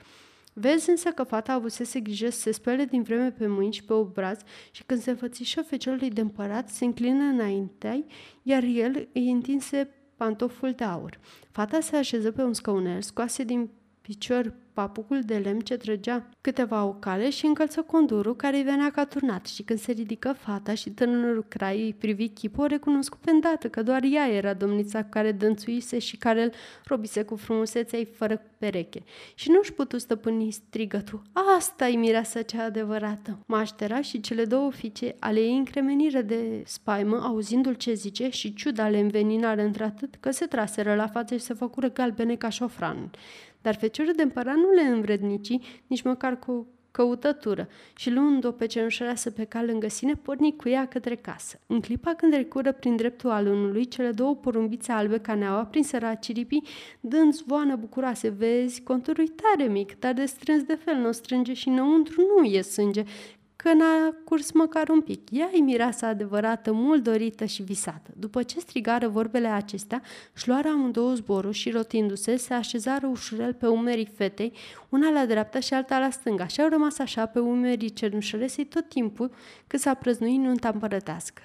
Vezi 0.53 0.91
însă 0.91 1.11
că 1.11 1.23
fata 1.23 1.53
avusese 1.53 2.01
grijă 2.01 2.31
să 2.31 2.39
se 2.39 2.51
spele 2.51 2.85
din 2.85 3.03
vreme 3.03 3.31
pe 3.31 3.47
mâini 3.47 3.73
și 3.73 3.85
pe 3.85 3.93
obraz 3.93 4.39
și 4.71 4.83
când 4.87 5.01
se 5.01 5.11
înfățișă 5.11 5.63
feciorului 5.63 6.11
de 6.11 6.21
împărat, 6.21 6.69
se 6.69 6.85
înclină 6.85 7.23
înaintea 7.23 8.05
iar 8.43 8.63
el 8.63 9.09
îi 9.13 9.31
întinse 9.31 9.95
pantoful 10.17 10.73
de 10.73 10.85
aur. 10.85 11.19
Fata 11.51 11.81
se 11.81 11.97
așeză 11.97 12.31
pe 12.31 12.43
un 12.43 12.53
scaunel, 12.53 13.03
scoase 13.03 13.45
din 13.45 13.71
picior 14.03 14.55
papucul 14.73 15.21
de 15.21 15.37
lemn 15.37 15.61
ce 15.61 15.77
trăgea 15.77 16.29
câteva 16.41 16.85
ocale 16.85 17.31
și 17.31 17.47
încălță 17.47 17.83
condurul 17.83 18.37
care 18.37 18.57
îi 18.57 18.63
venea 18.63 18.91
ca 18.91 19.05
turnat 19.05 19.47
și 19.47 19.63
când 19.63 19.79
se 19.79 19.93
ridică 19.93 20.33
fata 20.39 20.75
și 20.75 20.91
tânărul 20.91 21.45
crai 21.49 21.83
îi 21.83 21.95
privi 21.99 22.29
chipul, 22.29 22.65
o 22.65 22.67
recunoscu 22.67 23.19
pe 23.25 23.31
îndată 23.31 23.69
că 23.69 23.83
doar 23.83 24.03
ea 24.03 24.29
era 24.29 24.55
domnița 24.55 25.03
care 25.03 25.33
dănțuise 25.33 25.99
și 25.99 26.17
care 26.17 26.43
îl 26.43 26.53
robise 26.85 27.23
cu 27.23 27.37
frumusețea 27.37 27.99
ei 27.99 28.05
fără 28.05 28.43
pereche. 28.59 29.03
Și 29.35 29.51
nu-și 29.51 29.73
putu 29.73 29.99
stăpâni 29.99 30.51
strigătul. 30.51 31.23
asta 31.57 31.89
e 31.89 31.97
mireasa 31.97 32.43
cea 32.43 32.65
adevărată. 32.65 33.39
Maștera 33.47 34.01
și 34.01 34.21
cele 34.21 34.45
două 34.45 34.71
fiice 34.71 35.15
ale 35.19 35.41
ei 35.41 35.57
încremeniră 35.57 36.21
de 36.21 36.63
spaimă, 36.65 37.17
auzindu-l 37.17 37.75
ce 37.75 37.93
zice 37.93 38.29
și 38.29 38.55
ciuda 38.55 38.89
le 38.89 38.99
înveninară 38.99 39.63
într-atât 39.63 40.15
că 40.21 40.31
se 40.31 40.47
traseră 40.47 40.95
la 40.95 41.07
față 41.07 41.37
și 41.37 41.43
se 41.43 41.55
făcură 41.55 41.91
galbene 41.91 42.35
ca 42.35 42.49
șofranul. 42.49 43.11
Dar 43.63 43.75
feciorul 43.75 44.13
de 44.17 44.23
împărat 44.23 44.57
nu 44.57 44.71
le 44.71 44.83
învrednici 44.83 45.59
nici 45.87 46.03
măcar 46.03 46.39
cu 46.39 46.67
căutătură 46.93 47.69
și 47.97 48.11
luând-o 48.11 48.51
pe 48.51 48.67
cenușăreasă 48.67 49.31
pe 49.31 49.45
cal 49.45 49.67
lângă 49.67 49.89
sine, 49.89 50.15
porni 50.15 50.57
cu 50.57 50.69
ea 50.69 50.87
către 50.87 51.15
casă. 51.15 51.61
În 51.67 51.81
clipa 51.81 52.15
când 52.15 52.33
recură 52.33 52.73
prin 52.73 52.97
dreptul 52.97 53.31
alunului, 53.31 53.89
cele 53.89 54.11
două 54.11 54.35
porumbițe 54.35 54.93
albe 54.93 55.19
ca 55.19 55.35
neaua 55.35 55.65
prinseră 55.65 56.07
a 56.07 56.15
ciripii, 56.15 56.67
dând 57.01 57.35
zvoană 57.35 57.77
bucuroase. 57.77 58.29
Vezi, 58.29 58.83
conturul 58.83 59.29
tare 59.29 59.69
mic, 59.69 59.99
dar 59.99 60.13
de 60.13 60.25
strâns 60.25 60.63
de 60.63 60.75
fel, 60.75 60.97
nu 60.97 61.13
strânge 61.13 61.53
și 61.53 61.69
înăuntru 61.69 62.23
nu 62.37 62.45
e 62.45 62.61
sânge, 62.61 63.05
că 63.63 63.73
n-a 63.73 64.15
curs 64.25 64.53
măcar 64.53 64.89
un 64.89 65.01
pic. 65.01 65.29
Ea 65.31 65.51
e 65.53 65.59
mireasa 65.59 66.07
adevărată, 66.07 66.73
mult 66.73 67.03
dorită 67.03 67.45
și 67.45 67.63
visată. 67.63 68.11
După 68.17 68.43
ce 68.43 68.61
strigară 68.61 69.09
vorbele 69.09 69.49
acestea, 69.49 70.03
își 70.35 70.49
luară 70.49 70.69
amândouă 70.69 71.15
zborul 71.15 71.53
și 71.53 71.71
rotindu-se, 71.71 72.37
se 72.37 72.55
așezară 72.55 73.07
ușurel 73.07 73.55
pe 73.55 73.67
umerii 73.67 74.11
fetei, 74.17 74.53
una 74.89 75.11
la 75.11 75.27
dreapta 75.27 75.61
și 75.61 75.75
alta 75.75 75.99
la 75.99 76.11
stânga, 76.11 76.47
și 76.47 76.61
au 76.61 76.69
rămas 76.69 76.99
așa 76.99 77.27
pe 77.27 77.39
umerii 77.39 77.93
cenușăresei 77.93 78.65
tot 78.65 78.89
timpul 78.89 79.31
cât 79.67 79.81
s-a 79.81 79.95
prăznuit 79.95 80.39
nunta 80.39 80.69
împărătească. 80.69 81.43